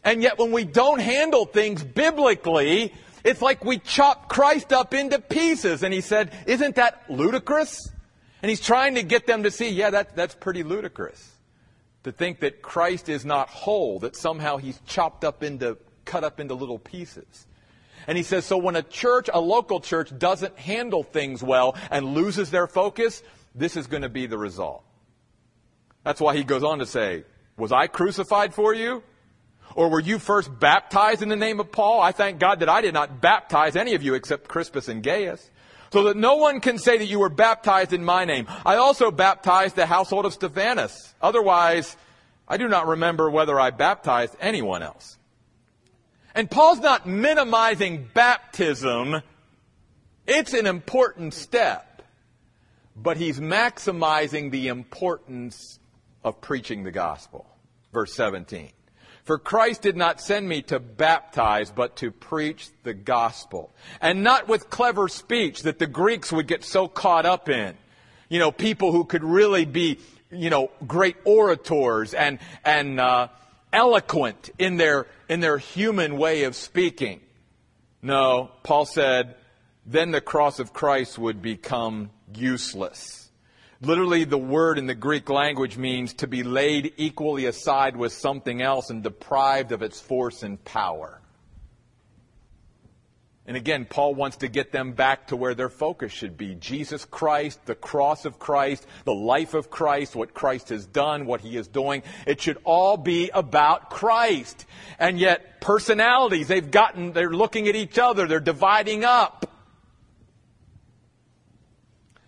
And 0.04 0.24
yet 0.24 0.40
when 0.40 0.52
we 0.52 0.64
don't 0.64 1.00
handle 1.00 1.46
things 1.46 1.84
biblically, 1.84 2.94
it's 3.24 3.42
like 3.42 3.66
we 3.66 3.80
chop 3.80 4.30
Christ 4.30 4.72
up 4.72 4.94
into 4.94 5.20
pieces. 5.20 5.84
And 5.84 5.94
he 5.94 6.02
said, 6.02 6.34
isn't 6.48 6.76
that 6.78 7.04
ludicrous? 7.10 7.91
And 8.42 8.50
he's 8.50 8.62
trying 8.62 8.96
to 8.96 9.04
get 9.04 9.28
them 9.28 9.44
to 9.44 9.52
see, 9.52 9.70
yeah, 9.70 9.92
that, 9.92 10.16
that's 10.16 10.36
pretty 10.36 10.64
ludicrous. 10.64 11.30
To 12.04 12.12
think 12.12 12.40
that 12.40 12.62
Christ 12.62 13.10
is 13.10 13.24
not 13.24 13.50
whole, 13.50 14.00
that 14.00 14.16
somehow 14.16 14.58
he's 14.58 14.80
chopped 14.88 15.24
up 15.24 15.44
into, 15.44 15.78
cut 16.06 16.24
up 16.24 16.40
into 16.40 16.56
little 16.56 16.80
pieces. 16.80 17.46
And 18.08 18.18
he 18.18 18.24
says, 18.24 18.46
so 18.46 18.58
when 18.58 18.76
a 18.76 18.82
church, 18.82 19.30
a 19.32 19.40
local 19.40 19.80
church, 19.80 20.18
doesn't 20.18 20.58
handle 20.58 21.04
things 21.04 21.44
well 21.44 21.76
and 21.92 22.16
loses 22.16 22.50
their 22.50 22.66
focus, 22.66 23.22
this 23.54 23.78
is 23.78 23.86
going 23.86 24.02
to 24.02 24.10
be 24.10 24.26
the 24.26 24.38
result. 24.40 24.84
That's 26.04 26.20
why 26.20 26.36
he 26.36 26.44
goes 26.44 26.64
on 26.64 26.80
to 26.80 26.88
say, 26.88 27.26
was 27.58 27.72
I 27.72 27.86
crucified 27.86 28.56
for 28.56 28.74
you? 28.74 29.04
Or 29.76 29.90
were 29.90 30.00
you 30.00 30.18
first 30.18 30.60
baptized 30.60 31.22
in 31.22 31.30
the 31.30 31.36
name 31.36 31.60
of 31.60 31.72
Paul? 31.72 32.02
I 32.02 32.12
thank 32.12 32.40
God 32.40 32.62
that 32.62 32.70
I 32.70 32.82
did 32.82 32.94
not 32.94 33.22
baptize 33.22 33.76
any 33.76 33.94
of 33.94 34.02
you 34.02 34.16
except 34.16 34.48
Crispus 34.48 34.88
and 34.88 35.04
Gaius 35.04 35.50
so 35.92 36.04
that 36.04 36.18
no 36.18 36.36
one 36.36 36.62
can 36.62 36.78
say 36.78 36.98
that 36.98 37.08
you 37.08 37.20
were 37.20 37.30
baptized 37.30 37.94
in 37.94 38.04
my 38.04 38.26
name. 38.26 38.48
I 38.66 38.76
also 38.76 39.12
baptized 39.12 39.76
the 39.76 39.86
household 39.86 40.26
of 40.26 40.34
Stephanas. 40.34 41.14
Otherwise, 41.22 41.98
I 42.48 42.58
do 42.58 42.68
not 42.68 42.88
remember 42.88 43.30
whether 43.30 43.60
I 43.60 43.72
baptized 43.72 44.36
anyone 44.40 44.84
else. 44.84 45.18
And 46.34 46.50
Paul's 46.50 46.80
not 46.80 47.06
minimizing 47.06 48.10
baptism. 48.14 49.22
It's 50.26 50.54
an 50.54 50.66
important 50.66 51.34
step. 51.34 52.02
But 52.96 53.18
he's 53.18 53.40
maximizing 53.40 54.52
the 54.52 54.70
importance 54.70 55.80
of 56.24 56.40
preaching 56.40 56.84
the 56.84 56.92
gospel. 56.92 57.46
Verse 57.92 58.14
17. 58.14 58.72
For 59.24 59.38
Christ 59.38 59.84
did 59.84 59.96
not 59.96 60.20
send 60.20 60.50
me 60.50 60.62
to 60.64 60.80
baptize, 60.80 61.72
but 61.72 61.98
to 61.98 62.12
preach 62.12 62.70
the 62.84 62.94
gospel. 62.94 63.74
And 64.02 64.24
not 64.24 64.48
with 64.48 64.70
clever 64.70 65.08
speech 65.08 65.64
that 65.64 65.80
the 65.80 65.88
Greeks 65.88 66.32
would 66.32 66.48
get 66.48 66.64
so 66.64 66.88
caught 66.88 67.26
up 67.26 67.50
in. 67.50 67.76
You 68.30 68.40
know, 68.40 68.52
people 68.52 68.92
who 68.92 69.06
could 69.06 69.24
really 69.24 69.66
be, 69.66 70.00
you 70.32 70.50
know, 70.50 70.72
great 70.88 71.18
orators 71.26 72.14
and, 72.14 72.40
and, 72.66 73.00
uh, 73.00 73.28
eloquent 73.74 74.50
in 74.58 74.78
their, 74.78 75.08
in 75.30 75.40
their 75.40 75.58
human 75.58 76.18
way 76.18 76.44
of 76.44 76.56
speaking. 76.56 77.22
No, 78.02 78.52
Paul 78.64 78.86
said, 78.86 79.36
then 79.86 80.12
the 80.12 80.22
cross 80.22 80.60
of 80.60 80.74
Christ 80.74 81.18
would 81.18 81.42
become 81.42 82.10
useless. 82.34 83.21
Literally, 83.84 84.26
the 84.26 84.38
word 84.38 84.78
in 84.78 84.86
the 84.86 84.94
Greek 84.94 85.28
language 85.28 85.76
means 85.76 86.14
to 86.16 86.28
be 86.28 86.44
laid 86.44 86.94
equally 86.98 87.48
aside 87.48 87.96
with 87.96 88.14
something 88.14 88.62
else 88.62 88.92
and 88.92 89.02
deprived 89.02 89.72
of 89.72 89.82
its 89.82 90.00
force 90.00 90.44
and 90.44 90.64
power. 90.64 91.20
And 93.48 93.58
again, 93.58 93.86
Paul 93.86 94.14
wants 94.14 94.38
to 94.38 94.48
get 94.48 94.72
them 94.72 94.92
back 94.92 95.28
to 95.28 95.36
where 95.36 95.56
their 95.56 95.68
focus 95.68 96.12
should 96.12 96.38
be. 96.38 96.54
Jesus 96.54 97.06
Christ, 97.06 97.66
the 97.66 97.74
cross 97.74 98.26
of 98.26 98.38
Christ, 98.38 98.86
the 99.04 99.16
life 99.16 99.56
of 99.56 99.72
Christ, 99.72 100.16
what 100.16 100.36
Christ 100.36 100.70
has 100.70 100.86
done, 100.86 101.26
what 101.26 101.42
he 101.42 101.58
is 101.58 101.68
doing. 101.68 102.04
It 102.28 102.40
should 102.40 102.60
all 102.64 102.98
be 102.98 103.32
about 103.34 103.90
Christ. 103.90 104.68
And 105.00 105.20
yet, 105.20 105.60
personalities, 105.60 106.48
they've 106.48 106.70
gotten, 106.70 107.14
they're 107.14 107.34
looking 107.34 107.68
at 107.68 107.76
each 107.76 107.98
other, 107.98 108.28
they're 108.28 108.40
dividing 108.40 109.04
up. 109.04 109.48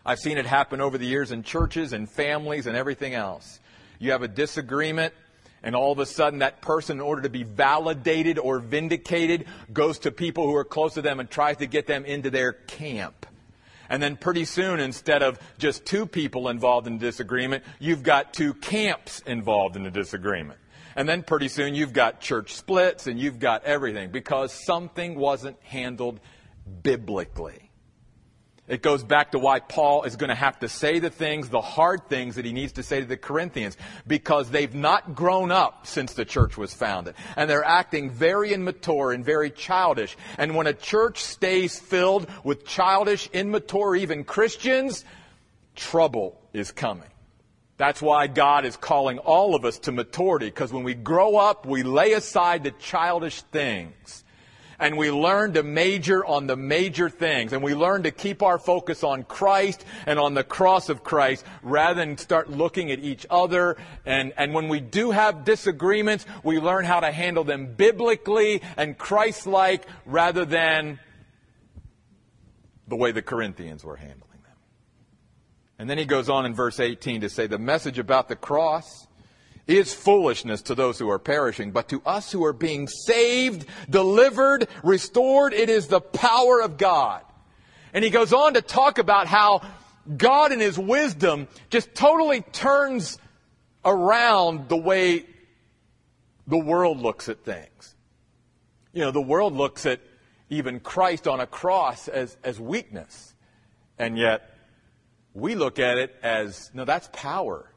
I've 0.05 0.19
seen 0.19 0.37
it 0.37 0.45
happen 0.45 0.81
over 0.81 0.97
the 0.97 1.05
years 1.05 1.31
in 1.31 1.43
churches 1.43 1.93
and 1.93 2.09
families 2.09 2.67
and 2.67 2.75
everything 2.75 3.13
else. 3.13 3.59
You 3.99 4.11
have 4.11 4.21
a 4.21 4.27
disagreement, 4.27 5.13
and 5.63 5.75
all 5.75 5.93
of 5.93 5.99
a 5.99 6.05
sudden 6.05 6.39
that 6.39 6.61
person, 6.61 6.97
in 6.97 7.01
order 7.01 7.21
to 7.21 7.29
be 7.29 7.43
validated 7.43 8.37
or 8.37 8.59
vindicated, 8.59 9.45
goes 9.71 9.99
to 9.99 10.11
people 10.11 10.45
who 10.45 10.55
are 10.55 10.65
close 10.65 10.95
to 10.95 11.01
them 11.01 11.21
and 11.21 11.29
tries 11.29 11.57
to 11.57 11.67
get 11.67 11.87
them 11.87 12.03
into 12.03 12.29
their 12.29 12.51
camp. 12.51 13.25
And 13.89 14.03
then 14.03 14.17
pretty 14.17 14.43
soon, 14.43 14.79
instead 14.79 15.23
of 15.23 15.39
just 15.57 15.85
two 15.85 16.05
people 16.05 16.49
involved 16.49 16.87
in 16.87 16.95
a 16.95 16.99
disagreement, 16.99 17.63
you've 17.79 18.03
got 18.03 18.33
two 18.33 18.53
camps 18.55 19.21
involved 19.21 19.75
in 19.77 19.85
a 19.85 19.91
disagreement. 19.91 20.59
And 20.95 21.07
then 21.07 21.23
pretty 21.23 21.47
soon 21.47 21.75
you've 21.75 21.93
got 21.93 22.19
church 22.19 22.55
splits 22.55 23.07
and 23.07 23.19
you've 23.19 23.39
got 23.39 23.63
everything 23.63 24.11
because 24.11 24.53
something 24.65 25.15
wasn't 25.15 25.57
handled 25.63 26.19
biblically. 26.81 27.62
It 28.65 28.81
goes 28.81 29.03
back 29.03 29.31
to 29.31 29.39
why 29.39 29.59
Paul 29.59 30.03
is 30.03 30.15
going 30.15 30.29
to 30.29 30.35
have 30.35 30.59
to 30.59 30.69
say 30.69 30.99
the 30.99 31.09
things, 31.09 31.49
the 31.49 31.59
hard 31.59 32.07
things 32.07 32.35
that 32.35 32.45
he 32.45 32.53
needs 32.53 32.71
to 32.73 32.83
say 32.83 33.01
to 33.01 33.05
the 33.05 33.17
Corinthians, 33.17 33.75
because 34.07 34.49
they've 34.49 34.73
not 34.73 35.15
grown 35.15 35.51
up 35.51 35.85
since 35.85 36.13
the 36.13 36.23
church 36.23 36.57
was 36.57 36.73
founded. 36.73 37.15
And 37.35 37.49
they're 37.49 37.65
acting 37.65 38.09
very 38.09 38.53
immature 38.53 39.11
and 39.11 39.25
very 39.25 39.51
childish. 39.51 40.15
And 40.37 40.55
when 40.55 40.67
a 40.67 40.73
church 40.73 41.19
stays 41.19 41.77
filled 41.77 42.27
with 42.45 42.65
childish, 42.65 43.29
immature, 43.33 43.97
even 43.97 44.23
Christians, 44.23 45.03
trouble 45.75 46.39
is 46.53 46.71
coming. 46.71 47.09
That's 47.75 48.01
why 48.01 48.27
God 48.27 48.63
is 48.63 48.77
calling 48.77 49.17
all 49.17 49.55
of 49.55 49.65
us 49.65 49.77
to 49.79 49.91
maturity, 49.91 50.45
because 50.45 50.71
when 50.71 50.83
we 50.83 50.93
grow 50.93 51.35
up, 51.35 51.65
we 51.65 51.83
lay 51.83 52.13
aside 52.13 52.63
the 52.63 52.71
childish 52.71 53.41
things. 53.41 54.22
And 54.83 54.97
we 54.97 55.11
learn 55.11 55.53
to 55.53 55.63
major 55.63 56.25
on 56.25 56.45
the 56.45 56.57
major 56.57 57.09
things. 57.09 57.53
And 57.53 57.63
we 57.63 57.73
learn 57.73 58.03
to 58.03 58.11
keep 58.11 58.43
our 58.43 58.59
focus 58.59 59.01
on 59.01 59.23
Christ 59.23 59.85
and 60.05 60.19
on 60.19 60.33
the 60.33 60.43
cross 60.43 60.89
of 60.89 61.05
Christ 61.05 61.45
rather 61.61 62.01
than 62.01 62.17
start 62.17 62.51
looking 62.51 62.91
at 62.91 62.99
each 62.99 63.25
other. 63.29 63.77
And, 64.05 64.33
and 64.35 64.53
when 64.53 64.67
we 64.67 64.81
do 64.81 65.11
have 65.11 65.45
disagreements, 65.45 66.25
we 66.43 66.59
learn 66.59 66.83
how 66.83 66.99
to 66.99 67.13
handle 67.13 67.45
them 67.45 67.75
biblically 67.75 68.61
and 68.75 68.97
Christ-like 68.97 69.85
rather 70.05 70.43
than 70.43 70.99
the 72.89 72.97
way 72.97 73.13
the 73.13 73.21
Corinthians 73.21 73.85
were 73.85 73.95
handling. 73.95 74.41
Them. 74.43 74.57
And 75.79 75.89
then 75.89 75.97
he 75.97 76.03
goes 76.03 76.27
on 76.27 76.45
in 76.45 76.53
verse 76.53 76.81
18 76.81 77.21
to 77.21 77.29
say, 77.29 77.47
the 77.47 77.57
message 77.57 77.99
about 77.99 78.27
the 78.27 78.35
cross 78.35 79.02
is 79.67 79.93
foolishness 79.93 80.61
to 80.63 80.75
those 80.75 80.99
who 80.99 81.09
are 81.09 81.19
perishing, 81.19 81.71
but 81.71 81.89
to 81.89 82.01
us 82.05 82.31
who 82.31 82.43
are 82.43 82.53
being 82.53 82.87
saved, 82.87 83.65
delivered, 83.89 84.67
restored, 84.83 85.53
it 85.53 85.69
is 85.69 85.87
the 85.87 86.01
power 86.01 86.61
of 86.61 86.77
God. 86.77 87.21
And 87.93 88.03
he 88.03 88.09
goes 88.09 88.33
on 88.33 88.55
to 88.55 88.61
talk 88.61 88.97
about 88.97 89.27
how 89.27 89.61
God 90.17 90.51
in 90.51 90.59
his 90.59 90.77
wisdom 90.77 91.47
just 91.69 91.93
totally 91.95 92.41
turns 92.41 93.17
around 93.85 94.67
the 94.67 94.77
way 94.77 95.25
the 96.47 96.57
world 96.57 96.99
looks 96.99 97.29
at 97.29 97.45
things. 97.45 97.95
You 98.91 99.01
know, 99.01 99.11
the 99.11 99.21
world 99.21 99.53
looks 99.53 99.85
at 99.85 100.01
even 100.49 100.79
Christ 100.79 101.27
on 101.27 101.39
a 101.39 101.47
cross 101.47 102.07
as, 102.07 102.37
as 102.43 102.59
weakness. 102.59 103.33
And 103.97 104.17
yet, 104.17 104.49
we 105.33 105.55
look 105.55 105.79
at 105.79 105.97
it 105.97 106.15
as, 106.21 106.69
no, 106.73 106.85
that's 106.85 107.09
power. 107.13 107.72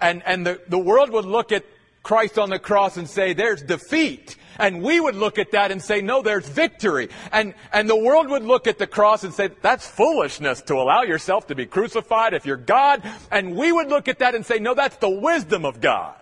And, 0.00 0.22
and 0.26 0.46
the, 0.46 0.60
the 0.68 0.78
world 0.78 1.10
would 1.10 1.24
look 1.24 1.52
at 1.52 1.64
Christ 2.02 2.38
on 2.38 2.50
the 2.50 2.58
cross 2.58 2.96
and 2.96 3.08
say, 3.08 3.32
there's 3.32 3.62
defeat. 3.62 4.36
And 4.58 4.82
we 4.82 5.00
would 5.00 5.16
look 5.16 5.38
at 5.38 5.52
that 5.52 5.70
and 5.70 5.82
say, 5.82 6.00
no, 6.00 6.22
there's 6.22 6.48
victory. 6.48 7.08
And, 7.32 7.54
and 7.72 7.90
the 7.90 7.96
world 7.96 8.30
would 8.30 8.44
look 8.44 8.66
at 8.66 8.78
the 8.78 8.86
cross 8.86 9.24
and 9.24 9.34
say, 9.34 9.50
that's 9.60 9.86
foolishness 9.86 10.62
to 10.62 10.74
allow 10.74 11.02
yourself 11.02 11.48
to 11.48 11.54
be 11.54 11.66
crucified 11.66 12.32
if 12.32 12.46
you're 12.46 12.56
God. 12.56 13.02
And 13.30 13.56
we 13.56 13.72
would 13.72 13.88
look 13.88 14.08
at 14.08 14.20
that 14.20 14.34
and 14.34 14.46
say, 14.46 14.58
no, 14.58 14.74
that's 14.74 14.96
the 14.96 15.10
wisdom 15.10 15.64
of 15.64 15.80
God 15.80 16.14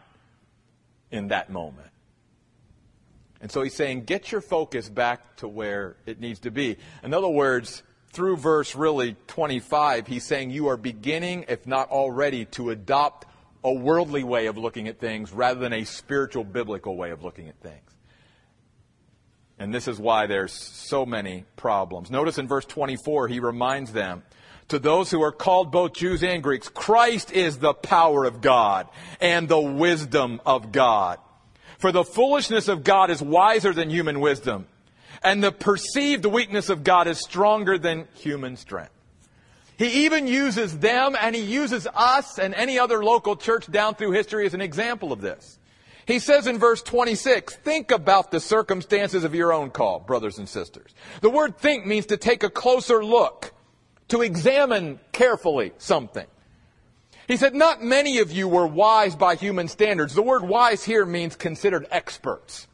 in 1.11 1.29
that 1.29 1.51
moment. 1.51 1.91
And 3.41 3.53
so 3.53 3.63
he's 3.63 3.75
saying, 3.75 4.05
get 4.05 4.33
your 4.33 4.41
focus 4.41 4.89
back 4.89 5.37
to 5.37 5.49
where 5.49 5.97
it 6.07 6.19
needs 6.19 6.41
to 6.41 6.51
be. 6.51 6.79
In 7.03 7.13
other 7.13 7.29
words, 7.29 7.83
through 8.09 8.39
verse 8.39 8.75
really 8.75 9.17
25, 9.27 10.07
he's 10.07 10.25
saying 10.25 10.51
you 10.51 10.69
are 10.69 10.79
beginning, 10.79 11.45
if 11.49 11.67
not 11.67 11.91
already, 11.91 12.47
to 12.47 12.71
adopt 12.71 13.27
a 13.65 13.73
worldly 13.73 14.23
way 14.23 14.47
of 14.47 14.57
looking 14.57 14.87
at 14.87 15.01
things 15.01 15.33
rather 15.33 15.59
than 15.59 15.73
a 15.73 15.85
spiritual 15.85 16.45
biblical 16.45 16.97
way 16.97 17.11
of 17.11 17.25
looking 17.25 17.49
at 17.49 17.59
things. 17.61 17.91
And 19.59 19.75
this 19.75 19.89
is 19.89 19.99
why 19.99 20.27
there's 20.27 20.53
so 20.53 21.07
many 21.07 21.45
problems. 21.57 22.11
Notice 22.11 22.39
in 22.39 22.47
verse 22.47 22.65
24, 22.67 23.29
he 23.29 23.41
reminds 23.41 23.93
them, 23.93 24.23
to 24.69 24.79
those 24.79 25.11
who 25.11 25.23
are 25.23 25.33
called 25.33 25.71
both 25.71 25.93
Jews 25.93 26.23
and 26.23 26.43
Greeks, 26.43 26.71
Christ 26.71 27.31
is 27.33 27.59
the 27.59 27.75
power 27.75 28.25
of 28.25 28.41
God 28.41 28.89
and 29.21 29.47
the 29.47 29.61
wisdom 29.61 30.41
of 30.47 30.73
God. 30.73 31.19
For 31.79 31.93
the 31.93 32.05
foolishness 32.05 32.69
of 32.69 32.83
God 32.83 33.11
is 33.11 33.21
wiser 33.21 33.75
than 33.75 33.91
human 33.91 34.21
wisdom 34.21 34.67
and 35.25 35.43
the 35.43 35.51
perceived 35.51 36.27
weakness 36.27 36.69
of 36.69 36.85
God 36.85 37.09
is 37.09 37.19
stronger 37.19 37.79
than 37.79 38.07
human 38.15 38.57
strength. 38.57 38.93
He 39.77 40.05
even 40.05 40.27
uses 40.27 40.79
them 40.79 41.17
and 41.21 41.35
he 41.35 41.43
uses 41.43 41.87
us 41.95 42.39
and 42.39 42.55
any 42.55 42.79
other 42.79 43.05
local 43.05 43.37
church 43.37 43.71
down 43.71 43.95
through 43.95 44.13
history 44.13 44.47
as 44.47 44.55
an 44.55 44.61
example 44.61 45.13
of 45.13 45.21
this. 45.21 45.59
He 46.07 46.19
says 46.19 46.47
in 46.47 46.59
verse 46.59 46.83
26, 46.83 47.57
think 47.57 47.91
about 47.91 48.31
the 48.31 48.41
circumstances 48.41 49.25
of 49.25 49.35
your 49.35 49.53
own 49.53 49.71
call, 49.71 50.01
brothers 50.01 50.39
and 50.39 50.49
sisters. 50.49 50.95
The 51.23 51.31
word 51.31 51.57
think 51.57 51.87
means 51.87 52.07
to 52.07 52.17
take 52.17 52.43
a 52.43 52.51
closer 52.51 53.05
look, 53.05 53.55
to 54.09 54.21
examine 54.21 55.01
carefully 55.13 55.73
something. 55.79 56.27
He 57.27 57.39
said, 57.39 57.55
not 57.55 57.83
many 57.83 58.19
of 58.19 58.31
you 58.31 58.49
were 58.49 58.67
wise 58.67 59.17
by 59.17 59.35
human 59.35 59.67
standards. 59.69 60.15
The 60.15 60.23
word 60.23 60.45
wise 60.45 60.85
here 60.85 61.07
means 61.07 61.37
considered 61.37 61.87
experts. 61.91 62.69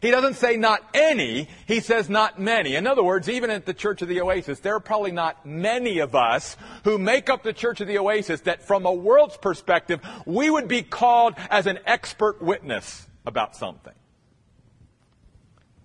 He 0.00 0.10
doesn't 0.10 0.34
say 0.34 0.56
not 0.56 0.80
any, 0.94 1.48
he 1.66 1.80
says 1.80 2.08
not 2.08 2.40
many. 2.40 2.74
In 2.74 2.86
other 2.86 3.02
words, 3.02 3.28
even 3.28 3.50
at 3.50 3.66
the 3.66 3.74
Church 3.74 4.00
of 4.00 4.08
the 4.08 4.22
Oasis, 4.22 4.60
there 4.60 4.74
are 4.74 4.80
probably 4.80 5.12
not 5.12 5.44
many 5.44 5.98
of 5.98 6.14
us 6.14 6.56
who 6.84 6.96
make 6.96 7.28
up 7.28 7.42
the 7.42 7.52
Church 7.52 7.82
of 7.82 7.86
the 7.86 7.98
Oasis 7.98 8.40
that 8.42 8.66
from 8.66 8.86
a 8.86 8.92
world's 8.92 9.36
perspective, 9.36 10.00
we 10.24 10.48
would 10.48 10.68
be 10.68 10.82
called 10.82 11.34
as 11.50 11.66
an 11.66 11.78
expert 11.84 12.40
witness 12.40 13.06
about 13.26 13.54
something. 13.54 13.92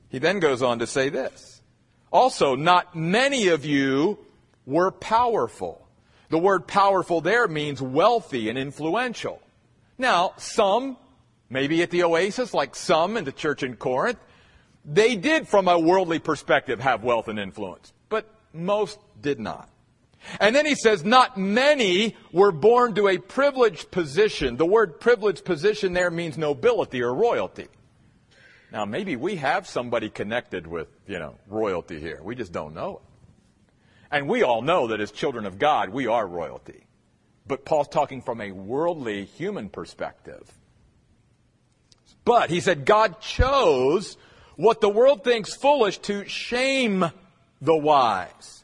He 0.10 0.20
then 0.20 0.40
goes 0.40 0.62
on 0.62 0.80
to 0.80 0.88
say 0.88 1.10
this. 1.10 1.62
Also, 2.10 2.56
not 2.56 2.96
many 2.96 3.50
of 3.50 3.66
you 3.66 4.18
were 4.66 4.92
powerful. 4.92 5.86
The 6.30 6.40
word 6.40 6.68
powerful 6.68 7.20
there 7.20 7.50
means 7.50 7.82
wealthy 7.82 8.48
and 8.48 8.58
influential. 8.58 9.42
Now, 9.98 10.34
some 10.38 10.96
Maybe 11.50 11.82
at 11.84 11.92
the 11.92 12.04
Oasis, 12.04 12.54
like 12.54 12.76
some 12.76 13.18
in 13.18 13.24
the 13.24 13.32
church 13.32 13.64
in 13.64 13.76
Corinth, 13.76 14.20
they 14.84 15.16
did, 15.16 15.48
from 15.48 15.68
a 15.68 15.80
worldly 15.80 16.20
perspective, 16.20 16.80
have 16.80 17.04
wealth 17.04 17.28
and 17.28 17.40
influence, 17.40 17.94
but 18.10 18.30
most 18.54 19.00
did 19.22 19.40
not. 19.40 19.70
And 20.40 20.56
then 20.56 20.66
he 20.66 20.76
says, 20.76 21.04
not 21.04 21.38
many 21.38 22.16
were 22.32 22.52
born 22.52 22.96
to 22.96 23.08
a 23.08 23.18
privileged 23.18 23.92
position. 23.92 24.58
The 24.58 24.66
word 24.66 25.00
privileged 25.00 25.46
position 25.46 25.94
there 25.94 26.10
means 26.10 26.38
nobility 26.38 27.02
or 27.02 27.14
royalty. 27.14 27.68
Now, 28.72 28.86
maybe 28.86 29.16
we 29.16 29.36
have 29.38 29.68
somebody 29.68 30.10
connected 30.10 30.68
with, 30.68 30.88
you 31.08 31.20
know, 31.20 31.36
royalty 31.48 32.00
here. 32.00 32.20
We 32.24 32.36
just 32.36 32.52
don't 32.52 32.74
know 32.74 32.96
it. 32.96 33.02
And 34.12 34.28
we 34.28 34.44
all 34.44 34.62
know 34.62 34.88
that 34.88 35.00
as 35.00 35.12
children 35.12 35.46
of 35.46 35.60
God, 35.60 35.90
we 35.90 36.08
are 36.08 36.28
royalty. 36.28 36.86
But 37.48 37.66
Paul's 37.66 37.88
talking 37.88 38.22
from 38.22 38.42
a 38.42 38.52
worldly 38.52 39.26
human 39.26 39.70
perspective. 39.70 40.52
But 42.26 42.50
he 42.50 42.60
said 42.60 42.86
God 42.86 43.22
chose 43.22 44.18
what 44.56 44.82
the 44.82 44.90
world 44.90 45.24
thinks 45.24 45.56
foolish 45.56 46.00
to 46.00 46.28
shame 46.28 47.06
the 47.62 47.76
wise. 47.76 48.64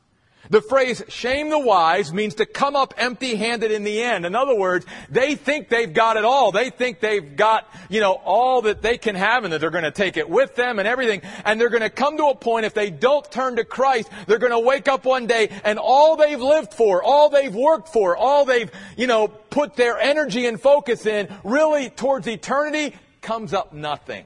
The 0.50 0.62
phrase 0.62 1.02
shame 1.08 1.50
the 1.50 1.60
wise 1.60 2.12
means 2.12 2.36
to 2.36 2.46
come 2.46 2.76
up 2.76 2.94
empty 2.98 3.36
handed 3.36 3.72
in 3.72 3.86
the 3.86 4.02
end. 4.02 4.26
In 4.26 4.36
other 4.36 4.56
words, 4.56 4.86
they 5.10 5.36
think 5.36 5.70
they've 5.70 5.94
got 5.94 6.18
it 6.18 6.26
all. 6.26 6.52
They 6.52 6.70
think 6.72 7.00
they've 7.00 7.38
got, 7.38 7.70
you 7.90 8.02
know, 8.02 8.14
all 8.26 8.64
that 8.64 8.82
they 8.82 8.98
can 8.98 9.16
have 9.16 9.46
and 9.46 9.54
that 9.54 9.62
they're 9.62 9.70
going 9.70 9.86
to 9.86 9.92
take 9.92 10.18
it 10.18 10.30
with 10.30 10.56
them 10.56 10.80
and 10.80 10.88
everything. 10.88 11.22
And 11.46 11.62
they're 11.62 11.70
going 11.70 11.84
to 11.84 11.90
come 11.90 12.18
to 12.18 12.26
a 12.26 12.36
point 12.36 12.66
if 12.66 12.74
they 12.74 12.90
don't 12.90 13.32
turn 13.32 13.56
to 13.58 13.64
Christ, 13.64 14.10
they're 14.28 14.40
going 14.40 14.52
to 14.52 14.60
wake 14.60 14.90
up 14.90 15.06
one 15.06 15.26
day 15.26 15.50
and 15.64 15.80
all 15.80 16.18
they've 16.18 16.42
lived 16.42 16.74
for, 16.74 17.02
all 17.02 17.30
they've 17.30 17.56
worked 17.56 17.88
for, 17.88 18.18
all 18.18 18.44
they've, 18.44 18.70
you 18.98 19.08
know, 19.08 19.30
put 19.30 19.78
their 19.78 20.00
energy 20.00 20.48
and 20.48 20.60
focus 20.60 21.06
in 21.06 21.30
really 21.46 21.90
towards 21.90 22.28
eternity 22.28 22.94
comes 23.22 23.54
up 23.54 23.74
nothing. 23.74 24.26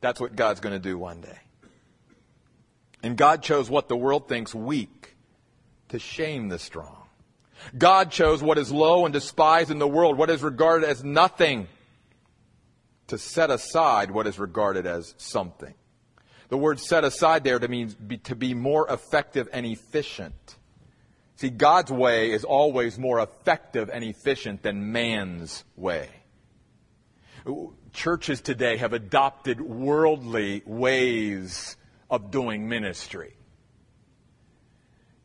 That's 0.00 0.20
what 0.20 0.34
God's 0.34 0.60
going 0.60 0.74
to 0.74 0.80
do 0.80 0.98
one 0.98 1.20
day. 1.20 1.38
And 3.02 3.16
God 3.16 3.42
chose 3.42 3.70
what 3.70 3.88
the 3.88 3.96
world 3.96 4.28
thinks 4.28 4.54
weak 4.54 5.16
to 5.88 5.98
shame 5.98 6.48
the 6.48 6.58
strong. 6.58 6.96
God 7.76 8.10
chose 8.10 8.42
what 8.42 8.58
is 8.58 8.72
low 8.72 9.04
and 9.04 9.12
despised 9.12 9.70
in 9.70 9.78
the 9.78 9.88
world, 9.88 10.18
what 10.18 10.30
is 10.30 10.42
regarded 10.42 10.88
as 10.88 11.04
nothing, 11.04 11.68
to 13.06 13.18
set 13.18 13.50
aside 13.50 14.10
what 14.10 14.26
is 14.26 14.38
regarded 14.38 14.86
as 14.86 15.14
something. 15.16 15.74
The 16.48 16.56
word 16.56 16.80
set 16.80 17.04
aside 17.04 17.44
there 17.44 17.58
to 17.58 17.68
mean 17.68 17.94
to 18.24 18.34
be 18.34 18.54
more 18.54 18.88
effective 18.88 19.48
and 19.52 19.64
efficient. 19.64 20.56
See, 21.36 21.50
God's 21.50 21.90
way 21.90 22.30
is 22.30 22.44
always 22.44 22.98
more 22.98 23.20
effective 23.20 23.90
and 23.92 24.04
efficient 24.04 24.62
than 24.62 24.92
man's 24.92 25.64
way 25.76 26.08
churches 27.92 28.40
today 28.40 28.76
have 28.78 28.92
adopted 28.92 29.60
worldly 29.60 30.62
ways 30.66 31.76
of 32.10 32.30
doing 32.30 32.68
ministry. 32.68 33.34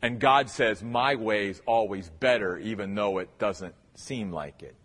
And 0.01 0.19
God 0.19 0.49
says, 0.49 0.84
my 0.84 1.15
way 1.15 1.49
is 1.49 1.62
always 1.65 2.10
better, 2.10 2.58
even 2.58 2.93
though 2.95 3.17
it 3.17 3.38
doesn't 3.39 3.75
seem 3.95 4.32
like 4.32 4.62
it. 4.62 4.75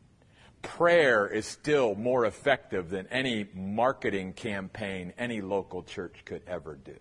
Prayer 0.62 1.27
is 1.27 1.45
still 1.45 1.95
more 1.95 2.25
effective 2.25 2.88
than 2.88 3.07
any 3.09 3.47
marketing 3.55 4.33
campaign 4.33 5.12
any 5.18 5.40
local 5.40 5.83
church 5.83 6.23
could 6.25 6.42
ever 6.47 6.77
do. 6.77 6.97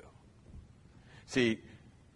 See, 1.27 1.59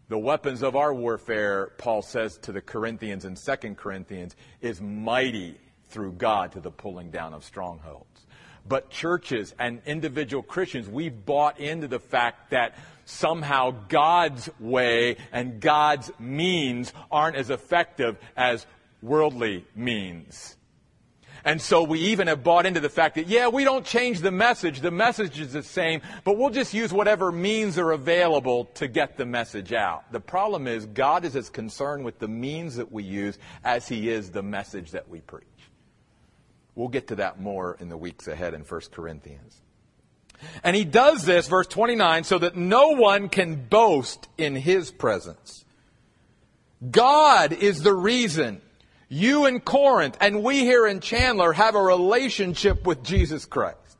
the 0.10 0.18
weapons 0.18 0.62
of 0.64 0.76
our 0.76 0.94
warfare, 0.94 1.72
Paul 1.78 2.02
says 2.02 2.38
to 2.40 2.52
the 2.52 2.62
Corinthians 2.62 3.26
in 3.26 3.36
2 3.36 3.76
Corinthians, 3.76 4.36
is 4.60 4.82
mighty 4.82 5.58
through 5.88 6.14
God 6.14 6.52
to 6.54 6.60
the 6.60 6.72
pulling 6.72 7.12
down 7.12 7.34
of 7.34 7.44
strongholds. 7.44 8.15
But 8.68 8.90
churches 8.90 9.54
and 9.60 9.82
individual 9.86 10.42
Christians, 10.42 10.90
we've 10.90 11.26
bought 11.26 11.60
into 11.60 11.88
the 11.88 12.00
fact 12.00 12.52
that 12.52 12.76
somehow 13.06 13.76
God's 13.88 14.50
way 14.60 15.18
and 15.32 15.60
God's 15.60 16.12
means 16.20 16.92
aren't 17.12 17.36
as 17.36 17.50
effective 17.50 18.18
as 18.36 18.66
worldly 19.02 19.66
means. 19.76 20.58
And 21.44 21.62
so 21.62 21.84
we 21.84 22.00
even 22.00 22.26
have 22.26 22.44
bought 22.44 22.66
into 22.66 22.80
the 22.80 22.90
fact 22.90 23.16
that, 23.16 23.28
yeah, 23.28 23.50
we 23.50 23.64
don't 23.64 23.86
change 23.86 24.22
the 24.22 24.32
message. 24.32 24.82
The 24.82 24.90
message 24.90 25.40
is 25.40 25.54
the 25.54 25.62
same, 25.62 26.02
but 26.24 26.40
we'll 26.40 26.50
just 26.50 26.74
use 26.74 26.92
whatever 26.92 27.32
means 27.32 27.78
are 27.78 27.92
available 27.92 28.66
to 28.76 28.88
get 28.88 29.16
the 29.16 29.28
message 29.28 29.72
out. 29.72 30.12
The 30.12 30.20
problem 30.20 30.66
is 30.66 30.88
God 30.88 31.24
is 31.24 31.36
as 31.36 31.52
concerned 31.52 32.04
with 32.04 32.18
the 32.18 32.28
means 32.28 32.78
that 32.78 32.92
we 32.92 33.04
use 33.04 33.38
as 33.64 33.88
he 33.88 34.10
is 34.10 34.32
the 34.32 34.42
message 34.42 34.90
that 34.92 35.08
we 35.08 35.22
preach. 35.22 35.44
We'll 36.76 36.90
get 36.90 37.08
to 37.08 37.16
that 37.16 37.40
more 37.40 37.78
in 37.80 37.90
the 37.90 37.98
weeks 37.98 38.28
ahead 38.28 38.54
in 38.54 38.62
1 38.62 38.82
Corinthians. 38.92 39.62
And 40.64 40.76
he 40.76 40.84
does 40.84 41.24
this, 41.24 41.48
verse 41.48 41.68
29, 41.68 42.26
so 42.26 42.38
that 42.38 42.56
no 42.56 42.90
one 42.90 43.30
can 43.30 43.56
boast 43.56 44.28
in 44.38 44.56
his 44.56 44.92
presence. 44.92 45.64
God 46.92 47.54
is 47.54 47.82
the 47.82 47.94
reason 47.94 48.62
you 49.08 49.46
in 49.46 49.62
Corinth 49.62 50.18
and 50.20 50.44
we 50.44 50.60
here 50.60 50.86
in 50.86 51.00
Chandler 51.00 51.54
have 51.54 51.76
a 51.76 51.82
relationship 51.82 52.86
with 52.86 53.04
Jesus 53.04 53.46
Christ, 53.46 53.98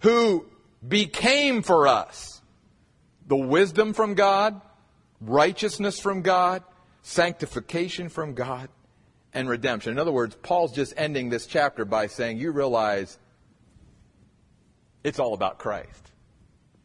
who 0.00 0.46
became 0.86 1.62
for 1.62 1.88
us 1.88 2.42
the 3.26 3.36
wisdom 3.36 3.94
from 3.94 4.14
God, 4.14 4.60
righteousness 5.20 5.98
from 5.98 6.22
God, 6.22 6.62
sanctification 7.02 8.08
from 8.08 8.34
God, 8.34 8.68
and 9.34 9.48
redemption. 9.48 9.92
In 9.92 9.98
other 9.98 10.12
words, 10.12 10.36
Paul's 10.42 10.72
just 10.72 10.94
ending 10.96 11.30
this 11.30 11.46
chapter 11.46 11.84
by 11.84 12.06
saying, 12.06 12.38
You 12.38 12.52
realize 12.52 13.18
it's 15.04 15.18
all 15.18 15.34
about 15.34 15.58
Christ. 15.58 16.10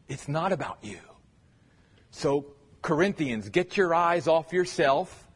It's 0.08 0.28
not 0.28 0.52
about 0.52 0.78
you. 0.82 0.98
So, 2.10 2.46
Corinthians, 2.82 3.48
get 3.48 3.76
your 3.76 3.94
eyes 3.94 4.26
off 4.26 4.52
yourself 4.52 5.28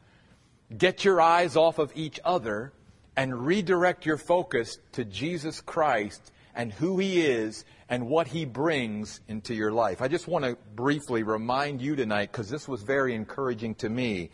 Get 0.76 1.04
your 1.04 1.20
eyes 1.20 1.56
off 1.56 1.78
of 1.78 1.92
each 1.94 2.18
other 2.24 2.72
and 3.16 3.46
redirect 3.46 4.06
your 4.06 4.16
focus 4.16 4.78
to 4.92 5.04
Jesus 5.04 5.60
Christ 5.60 6.32
and 6.54 6.72
who 6.72 6.98
He 6.98 7.20
is 7.20 7.64
and 7.88 8.08
what 8.08 8.26
He 8.26 8.44
brings 8.44 9.20
into 9.28 9.54
your 9.54 9.72
life. 9.72 10.00
I 10.00 10.08
just 10.08 10.28
want 10.28 10.44
to 10.44 10.56
briefly 10.74 11.24
remind 11.24 11.82
you 11.82 11.94
tonight, 11.94 12.32
because 12.32 12.48
this 12.48 12.66
was 12.66 12.82
very 12.82 13.14
encouraging 13.14 13.74
to 13.76 13.90
me, 13.90 14.30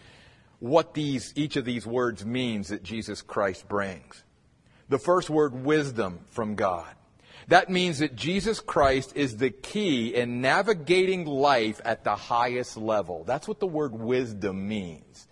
what 0.61 0.94
these, 0.94 1.33
each 1.37 1.57
of 1.57 1.64
these 1.64 1.87
words 1.87 2.25
means 2.25 2.68
that 2.68 2.83
Jesus 2.83 3.23
Christ 3.23 3.68
brings. 3.68 4.25
The 4.88 4.99
first 4.99 5.31
word, 5.31 5.64
wisdom 5.64 6.21
from 6.31 6.55
God. 6.55 6.88
That 7.49 7.71
means 7.71 8.01
that 8.01 8.14
Jesus 8.14 8.61
Christ 8.61 9.12
is 9.14 9.37
the 9.37 9.51
key 9.51 10.14
in 10.14 10.40
navigating 10.40 11.25
life 11.25 11.81
at 11.85 12.05
the 12.05 12.14
highest 12.14 12.77
level. 12.77 13.25
That's 13.25 13.49
what 13.49 13.59
the 13.59 13.66
word 13.66 13.94
wisdom 13.94 14.68
means 14.68 15.29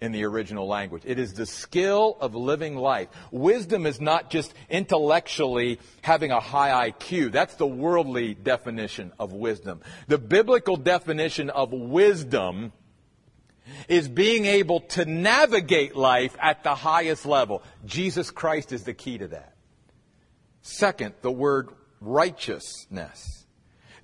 in 0.00 0.12
the 0.12 0.24
original 0.24 0.66
language. 0.66 1.02
It 1.06 1.18
is 1.18 1.34
the 1.34 1.46
skill 1.46 2.16
of 2.20 2.34
living 2.34 2.76
life. 2.76 3.08
Wisdom 3.30 3.86
is 3.86 4.00
not 4.00 4.28
just 4.28 4.54
intellectually 4.68 5.78
having 6.02 6.32
a 6.32 6.40
high 6.40 6.90
IQ. 6.90 7.32
That's 7.32 7.54
the 7.54 7.66
worldly 7.66 8.34
definition 8.34 9.12
of 9.18 9.32
wisdom. 9.32 9.80
The 10.08 10.18
biblical 10.18 10.76
definition 10.76 11.48
of 11.50 11.72
wisdom 11.72 12.72
is 13.88 14.08
being 14.08 14.44
able 14.46 14.80
to 14.80 15.04
navigate 15.04 15.96
life 15.96 16.36
at 16.40 16.62
the 16.62 16.74
highest 16.74 17.26
level. 17.26 17.62
Jesus 17.84 18.30
Christ 18.30 18.72
is 18.72 18.84
the 18.84 18.94
key 18.94 19.18
to 19.18 19.28
that. 19.28 19.54
Second, 20.62 21.14
the 21.22 21.32
word 21.32 21.70
righteousness. 22.00 23.46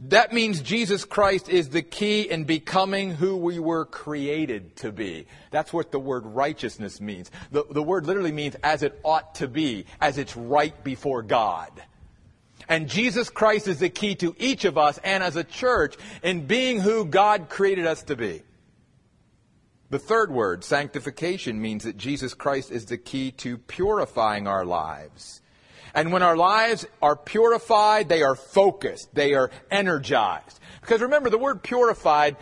That 0.09 0.33
means 0.33 0.61
Jesus 0.61 1.05
Christ 1.05 1.49
is 1.49 1.69
the 1.69 1.83
key 1.83 2.23
in 2.23 2.45
becoming 2.45 3.11
who 3.15 3.37
we 3.37 3.61
were 3.61 3.85
created 3.85 4.75
to 4.77 4.91
be. 4.91 5.27
That's 5.53 5.73
what 5.73 5.93
the 5.93 6.01
word 6.01 6.27
righteousness 6.27 7.01
means. 7.01 7.31
The, 7.53 7.65
the 7.71 7.83
word 7.83 8.07
literally 8.07 8.33
means 8.33 8.57
as 8.65 8.83
it 8.83 8.99
ought 9.05 9.37
to 9.37 9.47
be, 9.47 9.87
as 10.01 10.19
it's 10.19 10.37
right 10.37 10.83
before 10.83 11.23
God. 11.23 11.71
And 12.69 12.89
Jesus 12.89 13.31
Christ 13.31 13.69
is 13.69 13.79
the 13.79 13.91
key 13.91 14.15
to 14.17 14.35
each 14.39 14.65
of 14.65 14.77
us 14.77 14.99
and 15.05 15.23
as 15.23 15.37
a 15.37 15.45
church 15.45 15.97
in 16.23 16.47
being 16.47 16.81
who 16.81 17.05
God 17.05 17.49
created 17.49 17.87
us 17.87 18.03
to 18.05 18.17
be. 18.17 18.43
The 19.93 19.99
third 19.99 20.31
word, 20.31 20.65
sanctification, 20.65 21.61
means 21.61 21.85
that 21.85 21.99
Jesus 21.99 22.33
Christ 22.33 22.71
is 22.71 22.87
the 22.87 22.97
key 22.97 23.31
to 23.33 23.59
purifying 23.59 24.47
our 24.47 24.65
lives. 24.65 25.43
And 25.95 26.15
when 26.15 26.23
our 26.23 26.35
lives 26.35 26.87
are 27.03 27.15
purified, 27.15 28.09
they 28.09 28.23
are 28.23 28.35
focused, 28.35 29.15
they 29.15 29.35
are 29.35 29.51
energized. 29.71 30.59
Because 30.81 31.03
remember, 31.03 31.29
the 31.29 31.37
word 31.37 31.63
purified, 31.63 32.37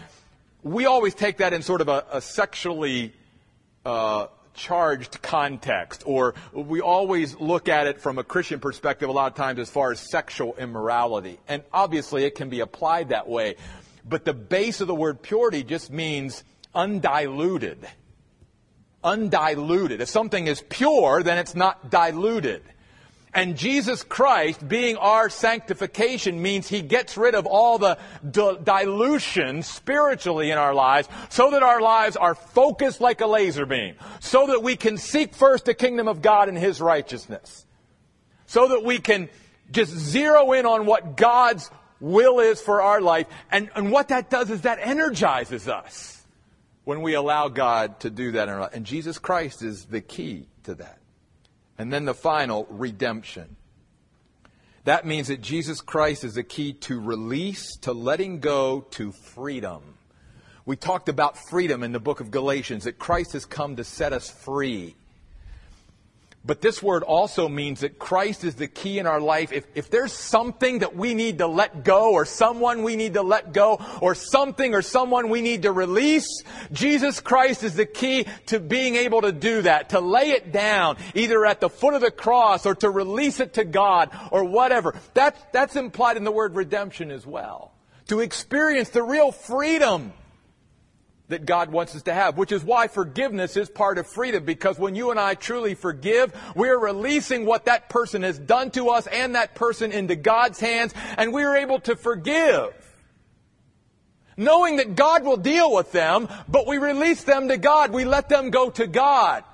we 0.63 0.87
always 0.87 1.13
take 1.13 1.39
that 1.39 1.53
in 1.53 1.63
sort 1.63 1.81
of 1.81 1.89
a, 1.89 2.05
a 2.13 2.21
sexually 2.21 3.13
uh, 3.85 4.29
charged 4.55 5.21
context, 5.21 6.05
or 6.07 6.37
we 6.53 6.81
always 6.81 7.35
look 7.41 7.69
at 7.69 7.89
it 7.89 8.01
from 8.01 8.19
a 8.19 8.23
Christian 8.23 8.61
perspective 8.61 9.09
a 9.09 9.13
lot 9.13 9.33
of 9.33 9.37
times 9.37 9.59
as 9.59 9.69
far 9.69 9.91
as 9.91 9.99
sexual 9.99 10.55
immorality. 10.57 11.41
And 11.49 11.65
obviously 11.73 12.23
it 12.23 12.37
can 12.37 12.49
be 12.49 12.61
applied 12.61 13.09
that 13.09 13.29
way. 13.29 13.57
But 14.09 14.25
the 14.25 14.35
base 14.35 14.81
of 14.81 14.87
the 14.87 14.95
word 14.95 15.21
purity 15.21 15.65
just 15.65 15.91
means 15.91 16.45
undiluted. 16.75 17.87
Undiluted. 19.03 20.01
If 20.01 20.09
something 20.09 20.47
is 20.47 20.63
pure, 20.69 21.23
then 21.23 21.39
it's 21.39 21.55
not 21.55 21.91
diluted. 21.91 22.63
And 23.33 23.57
Jesus 23.57 24.03
Christ 24.03 24.67
being 24.67 24.97
our 24.97 25.31
sanctification 25.31 26.43
means 26.43 26.69
He 26.69 26.83
gets 26.83 27.17
rid 27.17 27.37
of 27.37 27.47
all 27.47 27.79
the 27.79 27.97
dilution 28.23 29.63
spiritually 29.63 30.51
in 30.51 30.59
our 30.59 30.75
lives 30.75 31.09
so 31.29 31.53
that 31.53 31.63
our 31.63 31.81
lives 31.81 32.17
are 32.17 32.35
focused 32.35 33.01
like 33.01 33.21
a 33.21 33.27
laser 33.27 33.67
beam. 33.67 33.95
So 34.19 34.49
that 34.49 34.63
we 34.63 34.75
can 34.75 34.99
seek 34.99 35.35
first 35.35 35.65
the 35.67 35.75
kingdom 35.75 36.09
of 36.09 36.23
God 36.23 36.49
and 36.49 36.59
His 36.59 36.81
righteousness. 36.81 37.67
So 38.47 38.69
that 38.69 38.83
we 38.83 38.99
can 38.99 39.29
just 39.71 39.93
zero 39.93 40.51
in 40.53 40.67
on 40.67 40.85
what 40.85 41.17
God's 41.17 41.71
will 42.01 42.41
is 42.41 42.61
for 42.61 42.83
our 42.83 43.01
life. 43.01 43.29
And, 43.53 43.71
and 43.77 43.93
what 43.93 44.09
that 44.09 44.29
does 44.29 44.51
is 44.51 44.63
that 44.63 44.81
energizes 44.83 45.69
us 45.69 46.20
when 46.91 47.03
we 47.03 47.15
allow 47.15 47.47
God 47.47 48.01
to 48.01 48.11
do 48.11 48.33
that 48.33 48.49
in 48.49 48.55
our 48.55 48.63
life. 48.63 48.75
And 48.75 48.85
Jesus 48.85 49.17
Christ 49.17 49.63
is 49.63 49.85
the 49.85 50.01
key 50.01 50.49
to 50.65 50.75
that. 50.75 50.99
And 51.79 51.93
then 51.93 52.05
the 52.05 52.15
final, 52.15 52.67
redemption. 52.69 53.55
That 54.83 55.07
means 55.07 55.29
that 55.29 55.41
Jesus 55.41 55.81
Christ 55.81 56.25
is 56.25 56.35
the 56.35 56.43
key 56.43 56.73
to 56.73 56.99
release, 56.99 57.77
to 57.83 57.93
letting 57.93 58.41
go, 58.41 58.81
to 58.91 59.13
freedom. 59.13 59.99
We 60.67 60.75
talked 60.75 61.09
about 61.09 61.39
freedom 61.39 61.85
in 61.85 61.93
the 61.93 62.01
book 62.01 62.19
of 62.19 62.33
Galatians, 62.33 62.83
that 62.83 62.99
Christ 62.99 63.35
has 63.35 63.45
come 63.45 63.77
to 63.77 63.85
set 63.85 64.13
us 64.13 64.29
free. 64.29 64.97
But 66.43 66.63
this 66.63 66.83
word 66.83 67.03
also 67.03 67.51
means 67.51 67.81
that 67.81 67.99
Christ 67.99 68.45
is 68.45 68.55
the 68.55 68.67
key 68.67 68.99
in 68.99 69.07
our 69.07 69.21
life. 69.21 69.53
If, 69.53 69.67
if 69.75 69.91
there's 69.91 70.13
something 70.13 70.79
that 70.79 70.97
we 70.97 71.13
need 71.13 71.39
to 71.39 71.47
let 71.47 71.85
go, 71.85 72.13
or 72.13 72.25
someone 72.25 72.83
we 72.83 72.97
need 72.97 73.15
to 73.15 73.23
let 73.23 73.53
go, 73.53 73.79
or 74.01 74.15
something 74.15 74.75
or 74.75 74.81
someone 74.81 75.29
we 75.29 75.43
need 75.43 75.63
to 75.63 75.73
release, 75.73 76.43
Jesus 76.73 77.21
Christ 77.21 77.63
is 77.63 77.75
the 77.75 77.85
key 77.85 78.25
to 78.47 78.59
being 78.59 78.97
able 78.97 79.21
to 79.21 79.33
do 79.33 79.63
that, 79.63 79.91
to 79.91 80.01
lay 80.01 80.31
it 80.31 80.51
down, 80.51 80.97
either 81.15 81.45
at 81.45 81.61
the 81.61 81.69
foot 81.69 81.93
of 81.93 82.01
the 82.01 82.11
cross, 82.11 82.65
or 82.65 82.75
to 82.77 82.89
release 82.89 83.39
it 83.39 83.55
to 83.55 83.65
God, 83.65 84.09
or 84.31 84.45
whatever. 84.45 84.95
That's, 85.13 85.39
that's 85.53 85.77
implied 85.77 86.17
in 86.17 86.25
the 86.25 86.33
word 86.33 86.55
redemption 86.55 87.11
as 87.11 87.27
well. 87.27 87.73
To 88.09 88.21
experience 88.21 88.89
the 88.89 89.03
real 89.03 89.31
freedom 89.31 90.15
that 91.31 91.47
God 91.47 91.71
wants 91.71 91.97
us 91.97 92.03
to 92.03 92.13
have, 92.13 92.37
which 92.37 92.53
is 92.53 92.63
why 92.63 92.89
forgiveness 92.89 93.57
is 93.57 93.69
part 93.69 93.99
of 93.99 94.07
freedom 94.07 94.45
because 94.45 94.79
when 94.79 94.95
you 94.95 95.11
and 95.11 95.19
I 95.19 95.35
truly 95.35 95.75
forgive, 95.75 96.33
we're 96.55 96.79
releasing 96.79 97.47
what 97.47 97.65
that 97.65 97.89
person 97.89 98.23
has 98.23 98.39
done 98.39 98.71
to 98.73 98.91
us 98.91 99.07
and 99.07 99.35
that 99.35 99.55
person 99.55 99.93
into 99.93 100.17
God's 100.17 100.61
hands 100.61 100.93
and 101.17 101.33
we're 101.33 101.57
able 101.57 101.81
to 101.81 101.97
forgive. 101.97 102.75
Knowing 104.37 104.77
that 104.77 104.97
God 104.97 105.25
will 105.25 105.37
deal 105.37 105.73
with 105.73 105.93
them, 105.93 106.29
but 106.49 106.67
we 106.67 106.79
release 106.79 107.25
them 107.25 107.49
to 107.49 107.57
God. 107.57 107.93
We 107.93 108.05
let 108.05 108.29
them 108.29 108.51
go 108.51 108.71
to 108.71 108.87
God. 108.87 109.45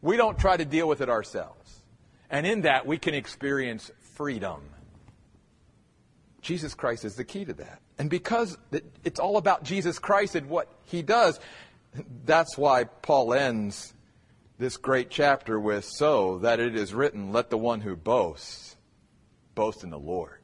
We 0.00 0.16
don't 0.16 0.38
try 0.38 0.56
to 0.56 0.64
deal 0.64 0.88
with 0.88 1.00
it 1.00 1.08
ourselves. 1.08 1.82
And 2.30 2.46
in 2.46 2.62
that, 2.62 2.86
we 2.86 2.96
can 2.96 3.14
experience 3.14 3.90
freedom. 4.14 4.62
Jesus 6.40 6.74
Christ 6.74 7.04
is 7.04 7.14
the 7.16 7.24
key 7.24 7.44
to 7.44 7.52
that. 7.54 7.81
And 7.98 8.08
because 8.10 8.56
it's 9.04 9.20
all 9.20 9.36
about 9.36 9.64
Jesus 9.64 9.98
Christ 9.98 10.34
and 10.34 10.48
what 10.48 10.68
he 10.84 11.02
does, 11.02 11.38
that's 12.24 12.56
why 12.56 12.84
Paul 12.84 13.34
ends 13.34 13.94
this 14.58 14.76
great 14.76 15.10
chapter 15.10 15.58
with, 15.58 15.84
So 15.84 16.38
that 16.38 16.60
it 16.60 16.76
is 16.76 16.94
written, 16.94 17.32
let 17.32 17.50
the 17.50 17.58
one 17.58 17.80
who 17.80 17.96
boasts 17.96 18.76
boast 19.54 19.84
in 19.84 19.90
the 19.90 19.98
Lord. 19.98 20.38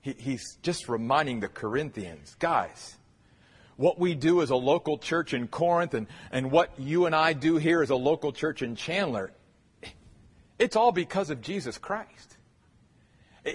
He, 0.00 0.14
he's 0.18 0.56
just 0.62 0.88
reminding 0.88 1.40
the 1.40 1.48
Corinthians, 1.48 2.36
guys, 2.38 2.96
what 3.76 3.98
we 3.98 4.14
do 4.14 4.42
as 4.42 4.50
a 4.50 4.56
local 4.56 4.98
church 4.98 5.34
in 5.34 5.48
Corinth 5.48 5.94
and, 5.94 6.06
and 6.32 6.50
what 6.50 6.72
you 6.78 7.06
and 7.06 7.14
I 7.14 7.32
do 7.32 7.56
here 7.56 7.82
as 7.82 7.90
a 7.90 7.96
local 7.96 8.32
church 8.32 8.62
in 8.62 8.76
Chandler, 8.76 9.32
it's 10.58 10.76
all 10.76 10.92
because 10.92 11.30
of 11.30 11.40
Jesus 11.40 11.78
Christ. 11.78 12.37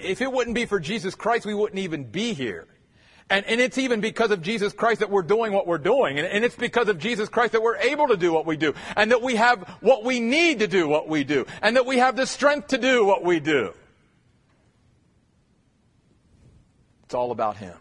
If 0.02 0.20
it 0.20 0.30
wouldn't 0.30 0.54
be 0.54 0.66
for 0.66 0.80
Jesus 0.80 1.14
Christ, 1.14 1.46
we 1.46 1.54
wouldn't 1.54 1.78
even 1.78 2.04
be 2.04 2.32
here. 2.32 2.66
And, 3.30 3.44
and 3.46 3.60
it's 3.60 3.78
even 3.78 4.00
because 4.00 4.30
of 4.30 4.42
Jesus 4.42 4.72
Christ 4.72 5.00
that 5.00 5.10
we're 5.10 5.22
doing 5.22 5.52
what 5.52 5.66
we're 5.66 5.78
doing. 5.78 6.18
And, 6.18 6.26
and 6.26 6.44
it's 6.44 6.56
because 6.56 6.88
of 6.88 6.98
Jesus 6.98 7.28
Christ 7.28 7.52
that 7.52 7.62
we're 7.62 7.78
able 7.78 8.08
to 8.08 8.16
do 8.16 8.32
what 8.32 8.44
we 8.44 8.56
do. 8.56 8.74
And 8.96 9.10
that 9.12 9.22
we 9.22 9.36
have 9.36 9.60
what 9.80 10.04
we 10.04 10.20
need 10.20 10.58
to 10.58 10.66
do 10.66 10.86
what 10.86 11.08
we 11.08 11.24
do. 11.24 11.46
And 11.62 11.76
that 11.76 11.86
we 11.86 11.98
have 11.98 12.16
the 12.16 12.26
strength 12.26 12.68
to 12.68 12.78
do 12.78 13.04
what 13.04 13.24
we 13.24 13.40
do. 13.40 13.72
It's 17.04 17.14
all 17.14 17.30
about 17.30 17.56
Him. 17.56 17.76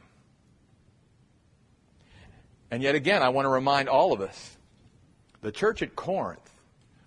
And 2.72 2.82
yet 2.82 2.96
again, 2.96 3.22
I 3.22 3.30
want 3.30 3.46
to 3.46 3.50
remind 3.50 3.90
all 3.90 4.14
of 4.14 4.22
us 4.22 4.58
the 5.42 5.52
church 5.52 5.82
at 5.82 5.96
Corinth 5.96 6.50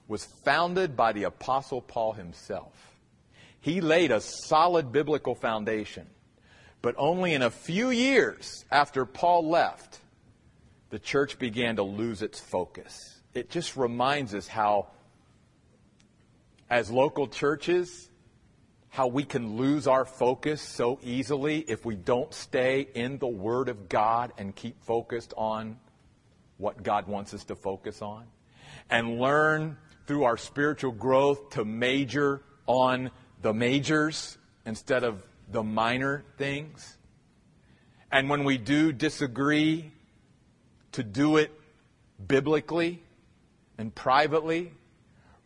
was 0.09 0.25
founded 0.25 0.97
by 0.97 1.13
the 1.13 1.25
Apostle 1.25 1.81
Paul 1.81 2.13
himself. 2.13 2.96
He 3.67 3.81
laid 3.81 4.12
a 4.12 4.21
solid 4.21 4.93
biblical 4.93 5.35
foundation. 5.35 6.07
But 6.83 6.95
only 6.99 7.35
in 7.35 7.43
a 7.43 7.51
few 7.51 7.91
years 7.91 8.64
after 8.71 9.05
Paul 9.05 9.49
left, 9.49 9.99
the 10.91 11.01
church 11.01 11.37
began 11.41 11.75
to 11.75 11.83
lose 11.83 12.23
its 12.23 12.39
focus. 12.39 12.97
It 13.35 13.51
just 13.51 13.77
reminds 13.77 14.37
us 14.37 14.47
how, 14.47 14.87
as 16.71 16.93
local 16.93 17.27
churches, 17.27 18.09
how 18.89 19.09
we 19.09 19.25
can 19.25 19.57
lose 19.57 19.89
our 19.89 20.05
focus 20.05 20.62
so 20.62 21.01
easily 21.03 21.59
if 21.59 21.85
we 21.85 21.97
don't 21.97 22.33
stay 22.33 22.87
in 22.95 23.19
the 23.19 23.27
Word 23.27 23.69
of 23.69 23.89
God 23.89 24.33
and 24.39 24.55
keep 24.55 24.81
focused 24.85 25.35
on 25.37 25.77
what 26.57 26.85
God 26.85 27.09
wants 27.09 27.35
us 27.35 27.43
to 27.47 27.57
focus 27.57 28.01
on. 28.01 28.27
And 28.89 29.19
learn 29.19 29.77
through 30.07 30.23
our 30.23 30.37
spiritual 30.37 30.93
growth 30.93 31.51
to 31.51 31.64
major 31.64 32.43
on 32.69 33.11
the 33.47 33.55
majors 33.55 34.39
instead 34.65 35.05
of 35.05 35.23
the 35.53 35.63
minor 35.63 36.25
things. 36.37 36.99
And 38.11 38.29
when 38.29 38.43
we 38.43 38.59
do 38.59 38.91
disagree, 38.91 39.93
to 40.91 41.05
do 41.05 41.37
it 41.37 41.53
biblically 42.27 43.01
and 43.79 43.95
privately 43.95 44.73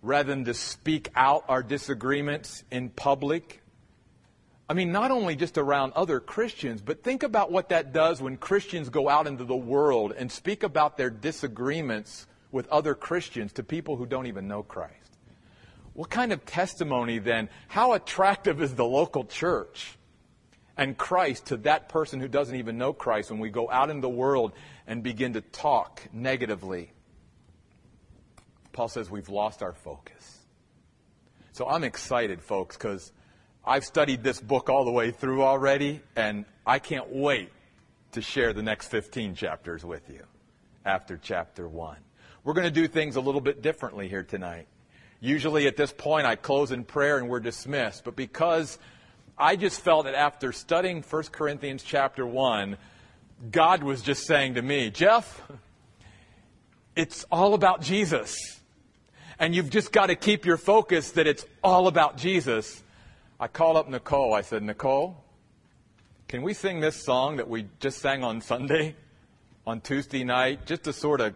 rather 0.00 0.30
than 0.30 0.46
to 0.46 0.54
speak 0.54 1.10
out 1.14 1.44
our 1.46 1.62
disagreements 1.62 2.64
in 2.70 2.88
public. 2.88 3.60
I 4.66 4.72
mean, 4.72 4.92
not 4.92 5.10
only 5.10 5.36
just 5.36 5.58
around 5.58 5.92
other 5.94 6.20
Christians, 6.20 6.80
but 6.80 7.04
think 7.04 7.22
about 7.22 7.52
what 7.52 7.68
that 7.68 7.92
does 7.92 8.22
when 8.22 8.38
Christians 8.38 8.88
go 8.88 9.10
out 9.10 9.26
into 9.26 9.44
the 9.44 9.54
world 9.54 10.14
and 10.16 10.32
speak 10.32 10.62
about 10.62 10.96
their 10.96 11.10
disagreements 11.10 12.26
with 12.50 12.66
other 12.68 12.94
Christians 12.94 13.52
to 13.52 13.62
people 13.62 13.96
who 13.96 14.06
don't 14.06 14.26
even 14.26 14.48
know 14.48 14.62
Christ. 14.62 14.99
What 16.00 16.08
kind 16.08 16.32
of 16.32 16.46
testimony 16.46 17.18
then? 17.18 17.50
How 17.68 17.92
attractive 17.92 18.62
is 18.62 18.74
the 18.74 18.86
local 18.86 19.26
church 19.26 19.98
and 20.74 20.96
Christ 20.96 21.48
to 21.48 21.58
that 21.58 21.90
person 21.90 22.20
who 22.20 22.26
doesn't 22.26 22.56
even 22.56 22.78
know 22.78 22.94
Christ 22.94 23.30
when 23.30 23.38
we 23.38 23.50
go 23.50 23.70
out 23.70 23.90
in 23.90 24.00
the 24.00 24.08
world 24.08 24.52
and 24.86 25.02
begin 25.02 25.34
to 25.34 25.42
talk 25.42 26.00
negatively? 26.10 26.90
Paul 28.72 28.88
says 28.88 29.10
we've 29.10 29.28
lost 29.28 29.62
our 29.62 29.74
focus. 29.74 30.38
So 31.52 31.68
I'm 31.68 31.84
excited, 31.84 32.40
folks, 32.40 32.78
because 32.78 33.12
I've 33.62 33.84
studied 33.84 34.24
this 34.24 34.40
book 34.40 34.70
all 34.70 34.86
the 34.86 34.90
way 34.90 35.10
through 35.10 35.42
already, 35.42 36.00
and 36.16 36.46
I 36.66 36.78
can't 36.78 37.12
wait 37.12 37.50
to 38.12 38.22
share 38.22 38.54
the 38.54 38.62
next 38.62 38.88
15 38.88 39.34
chapters 39.34 39.84
with 39.84 40.08
you 40.08 40.24
after 40.82 41.18
chapter 41.18 41.68
1. 41.68 41.98
We're 42.42 42.54
going 42.54 42.64
to 42.64 42.70
do 42.70 42.88
things 42.88 43.16
a 43.16 43.20
little 43.20 43.42
bit 43.42 43.60
differently 43.60 44.08
here 44.08 44.22
tonight. 44.22 44.66
Usually 45.20 45.66
at 45.66 45.76
this 45.76 45.92
point 45.92 46.26
I 46.26 46.36
close 46.36 46.72
in 46.72 46.84
prayer 46.84 47.18
and 47.18 47.28
we're 47.28 47.40
dismissed. 47.40 48.04
But 48.04 48.16
because 48.16 48.78
I 49.36 49.56
just 49.56 49.80
felt 49.80 50.04
that 50.06 50.14
after 50.14 50.52
studying 50.52 51.02
1 51.02 51.22
Corinthians 51.24 51.82
chapter 51.82 52.26
1, 52.26 52.76
God 53.50 53.82
was 53.82 54.02
just 54.02 54.26
saying 54.26 54.54
to 54.54 54.62
me, 54.62 54.90
Jeff, 54.90 55.42
it's 56.96 57.24
all 57.30 57.54
about 57.54 57.82
Jesus. 57.82 58.60
And 59.38 59.54
you've 59.54 59.70
just 59.70 59.92
got 59.92 60.06
to 60.06 60.16
keep 60.16 60.44
your 60.44 60.58
focus 60.58 61.12
that 61.12 61.26
it's 61.26 61.46
all 61.64 61.86
about 61.86 62.18
Jesus. 62.18 62.82
I 63.38 63.48
called 63.48 63.78
up 63.78 63.88
Nicole. 63.88 64.34
I 64.34 64.42
said, 64.42 64.62
Nicole, 64.62 65.24
can 66.28 66.42
we 66.42 66.52
sing 66.52 66.80
this 66.80 67.02
song 67.02 67.36
that 67.36 67.48
we 67.48 67.66
just 67.80 68.00
sang 68.00 68.22
on 68.22 68.42
Sunday, 68.42 68.96
on 69.66 69.80
Tuesday 69.80 70.24
night, 70.24 70.66
just 70.66 70.84
to 70.84 70.92
sort 70.92 71.22
of 71.22 71.34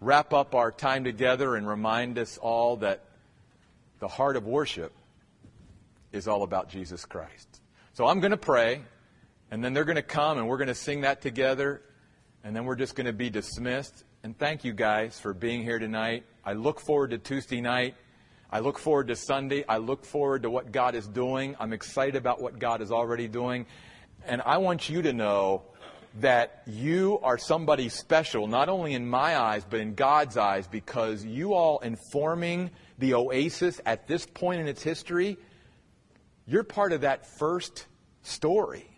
wrap 0.00 0.32
up 0.32 0.54
our 0.54 0.70
time 0.70 1.04
together 1.04 1.56
and 1.56 1.66
remind 1.66 2.18
us 2.18 2.38
all 2.38 2.76
that 2.76 3.04
the 3.98 4.08
heart 4.08 4.36
of 4.36 4.46
worship 4.46 4.92
is 6.12 6.28
all 6.28 6.42
about 6.42 6.68
Jesus 6.68 7.04
Christ. 7.04 7.60
So 7.94 8.06
I'm 8.06 8.20
going 8.20 8.30
to 8.30 8.36
pray, 8.36 8.82
and 9.50 9.62
then 9.62 9.74
they're 9.74 9.84
going 9.84 9.96
to 9.96 10.02
come 10.02 10.38
and 10.38 10.46
we're 10.46 10.56
going 10.56 10.68
to 10.68 10.74
sing 10.74 11.00
that 11.00 11.20
together, 11.20 11.82
and 12.44 12.54
then 12.54 12.64
we're 12.64 12.76
just 12.76 12.94
going 12.94 13.06
to 13.06 13.12
be 13.12 13.28
dismissed. 13.28 14.04
And 14.22 14.38
thank 14.38 14.64
you 14.64 14.72
guys 14.72 15.18
for 15.18 15.34
being 15.34 15.62
here 15.62 15.78
tonight. 15.78 16.24
I 16.44 16.52
look 16.52 16.80
forward 16.80 17.10
to 17.10 17.18
Tuesday 17.18 17.60
night. 17.60 17.94
I 18.50 18.60
look 18.60 18.78
forward 18.78 19.08
to 19.08 19.16
Sunday. 19.16 19.64
I 19.68 19.78
look 19.78 20.04
forward 20.04 20.42
to 20.42 20.50
what 20.50 20.72
God 20.72 20.94
is 20.94 21.06
doing. 21.06 21.56
I'm 21.60 21.72
excited 21.72 22.16
about 22.16 22.40
what 22.40 22.58
God 22.58 22.80
is 22.80 22.90
already 22.90 23.28
doing. 23.28 23.66
And 24.24 24.40
I 24.42 24.58
want 24.58 24.88
you 24.88 25.02
to 25.02 25.12
know 25.12 25.62
that 26.20 26.62
you 26.66 27.18
are 27.22 27.38
somebody 27.38 27.88
special, 27.88 28.46
not 28.46 28.68
only 28.68 28.94
in 28.94 29.08
my 29.08 29.38
eyes, 29.38 29.64
but 29.68 29.80
in 29.80 29.94
God's 29.94 30.36
eyes, 30.36 30.66
because 30.66 31.24
you 31.24 31.54
all 31.54 31.78
informing 31.80 32.70
the 32.98 33.14
oasis 33.14 33.80
at 33.86 34.08
this 34.08 34.26
point 34.26 34.60
in 34.60 34.68
its 34.68 34.82
history, 34.82 35.36
you're 36.46 36.64
part 36.64 36.92
of 36.92 37.02
that 37.02 37.26
first 37.38 37.86
story, 38.22 38.88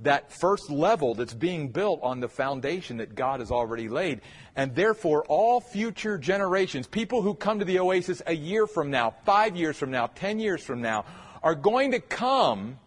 that 0.00 0.32
first 0.32 0.70
level 0.70 1.14
that's 1.14 1.34
being 1.34 1.68
built 1.68 2.00
on 2.02 2.20
the 2.20 2.28
foundation 2.28 2.96
that 2.96 3.14
God 3.14 3.40
has 3.40 3.50
already 3.50 3.88
laid. 3.88 4.20
And 4.56 4.74
therefore, 4.74 5.24
all 5.28 5.60
future 5.60 6.18
generations, 6.18 6.86
people 6.86 7.22
who 7.22 7.34
come 7.34 7.58
to 7.60 7.64
the 7.64 7.78
oasis 7.78 8.22
a 8.26 8.34
year 8.34 8.66
from 8.66 8.90
now, 8.90 9.14
five 9.24 9.56
years 9.56 9.76
from 9.76 9.90
now, 9.90 10.08
ten 10.08 10.38
years 10.38 10.62
from 10.62 10.80
now, 10.80 11.04
are 11.42 11.54
going 11.54 11.92
to 11.92 12.00
come 12.00 12.78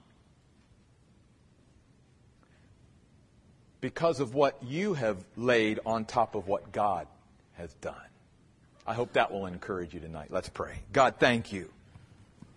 because 3.82 4.19
of 4.19 4.34
what 4.34 4.61
you 4.63 4.93
have 4.93 5.23
laid 5.36 5.80
on 5.86 6.05
top 6.05 6.36
of 6.36 6.47
what 6.47 6.71
God 6.71 7.07
has 7.53 7.73
done. 7.75 7.95
I 8.86 8.93
hope 8.93 9.13
that 9.13 9.32
will 9.32 9.45
encourage 9.45 9.93
you 9.93 9.99
tonight. 9.99 10.30
Let's 10.30 10.49
pray. 10.49 10.80
God, 10.93 11.15
thank 11.19 11.51
you. 11.51 11.69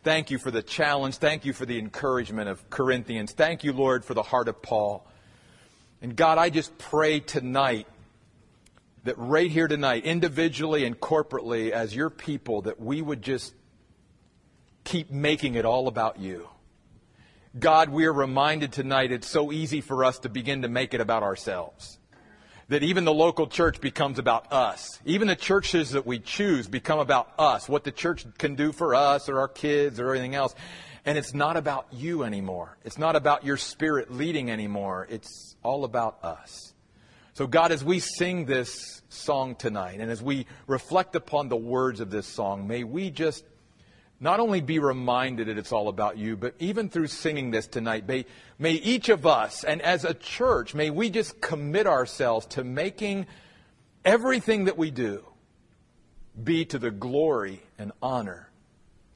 Thank 0.03 0.31
you 0.31 0.39
for 0.39 0.51
the 0.51 0.63
challenge. 0.63 1.17
Thank 1.19 1.45
you 1.45 1.53
for 1.53 1.67
the 1.67 1.79
encouragement 1.79 2.49
of 2.49 2.71
Corinthians. 2.71 3.33
Thank 3.33 3.65
you, 3.65 3.73
Lord, 3.73 4.05
for 4.05 4.15
the 4.15 4.23
heart 4.23 4.49
of 4.49 4.63
Paul. 4.63 5.07
And 6.01 6.17
God, 6.17 6.39
I 6.39 6.49
just 6.49 6.77
pray 6.79 7.21
tonight 7.21 7.87
that 9.05 9.19
right 9.19 9.51
here 9.51 9.69
tonight, 9.69 10.05
individually 10.05 10.85
and 10.85 10.99
corporately, 10.99 11.71
as 11.71 11.95
your 11.95 12.11
people, 12.11 12.63
that 12.63 12.81
we 12.81 13.03
would 13.03 13.23
just 13.23 13.55
keep 14.85 15.11
making 15.11 15.55
it 15.55 15.65
all 15.65 15.89
about 15.89 16.19
you. 16.19 16.49
God, 17.59 17.89
we 17.89 18.05
are 18.05 18.13
reminded 18.13 18.71
tonight 18.73 19.11
it's 19.11 19.27
so 19.27 19.51
easy 19.51 19.81
for 19.81 20.05
us 20.05 20.21
to 20.21 20.29
begin 20.29 20.63
to 20.63 20.69
make 20.69 20.95
it 20.95 21.01
about 21.01 21.25
ourselves. 21.25 21.99
That 22.69 22.85
even 22.85 23.05
the 23.05 23.13
local 23.13 23.49
church 23.49 23.81
becomes 23.81 24.21
about 24.21 24.53
us. 24.53 25.01
Even 25.05 25.27
the 25.27 25.35
churches 25.35 25.91
that 25.91 26.07
we 26.07 26.21
choose 26.21 26.69
become 26.69 27.01
about 27.01 27.29
us, 27.41 27.69
what 27.69 27.83
the 27.83 27.91
church 27.91 28.25
can 28.39 28.55
do 28.55 28.71
for 28.71 28.95
us 28.95 29.29
or 29.29 29.41
our 29.41 29.49
kids 29.49 29.99
or 29.99 30.13
anything 30.13 30.37
else. 30.37 30.55
And 31.05 31.19
it's 31.19 31.35
not 31.35 31.57
about 31.57 31.89
you 31.91 32.23
anymore. 32.23 32.79
It's 32.85 32.99
not 32.99 33.17
about 33.17 33.45
your 33.45 33.57
spirit 33.57 34.13
leading 34.13 34.49
anymore. 34.49 35.09
It's 35.11 35.57
all 35.65 35.83
about 35.85 36.23
us. 36.23 36.73
So 37.33 37.49
God, 37.49 37.73
as 37.73 37.83
we 37.83 37.99
sing 37.99 38.45
this 38.45 39.03
song 39.09 39.57
tonight 39.57 39.99
and 39.99 40.09
as 40.09 40.23
we 40.23 40.47
reflect 40.69 41.17
upon 41.17 41.49
the 41.49 41.57
words 41.57 41.99
of 41.99 42.11
this 42.11 42.29
song, 42.29 42.69
may 42.69 42.85
we 42.85 43.11
just 43.11 43.45
not 44.21 44.39
only 44.39 44.61
be 44.61 44.79
reminded 44.79 45.49
that 45.49 45.57
it's 45.57 45.73
all 45.73 45.89
about 45.89 46.19
you, 46.19 46.37
but 46.37 46.55
even 46.59 46.91
through 46.91 47.07
singing 47.07 47.51
this 47.51 47.67
tonight, 47.67 48.07
may, 48.07 48.27
may 48.59 48.73
each 48.73 49.09
of 49.09 49.27
us, 49.27 49.65
and 49.65 49.81
as 49.81 50.05
a 50.05 50.13
church, 50.13 50.75
may 50.75 50.91
we 50.91 51.09
just 51.09 51.41
commit 51.41 51.87
ourselves 51.87 52.45
to 52.47 52.63
making 52.63 53.27
everything 54.05 54.67
that 54.67 54.77
we 54.77 54.91
do 54.91 55.25
be 56.43 56.67
to 56.67 56.79
the 56.79 56.91
glory 56.91 57.63
and 57.79 57.93
honor 58.03 58.51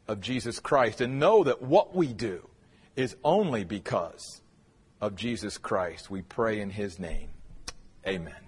of 0.08 0.20
Jesus 0.20 0.58
Christ, 0.58 1.00
and 1.00 1.18
know 1.18 1.44
that 1.44 1.62
what 1.62 1.94
we 1.94 2.12
do 2.12 2.48
is 2.96 3.16
only 3.24 3.64
because 3.64 4.40
of 5.00 5.16
Jesus 5.16 5.58
Christ. 5.58 6.10
We 6.10 6.22
pray 6.22 6.60
in 6.60 6.70
His 6.70 6.98
name. 6.98 7.30
Amen. 8.06 8.43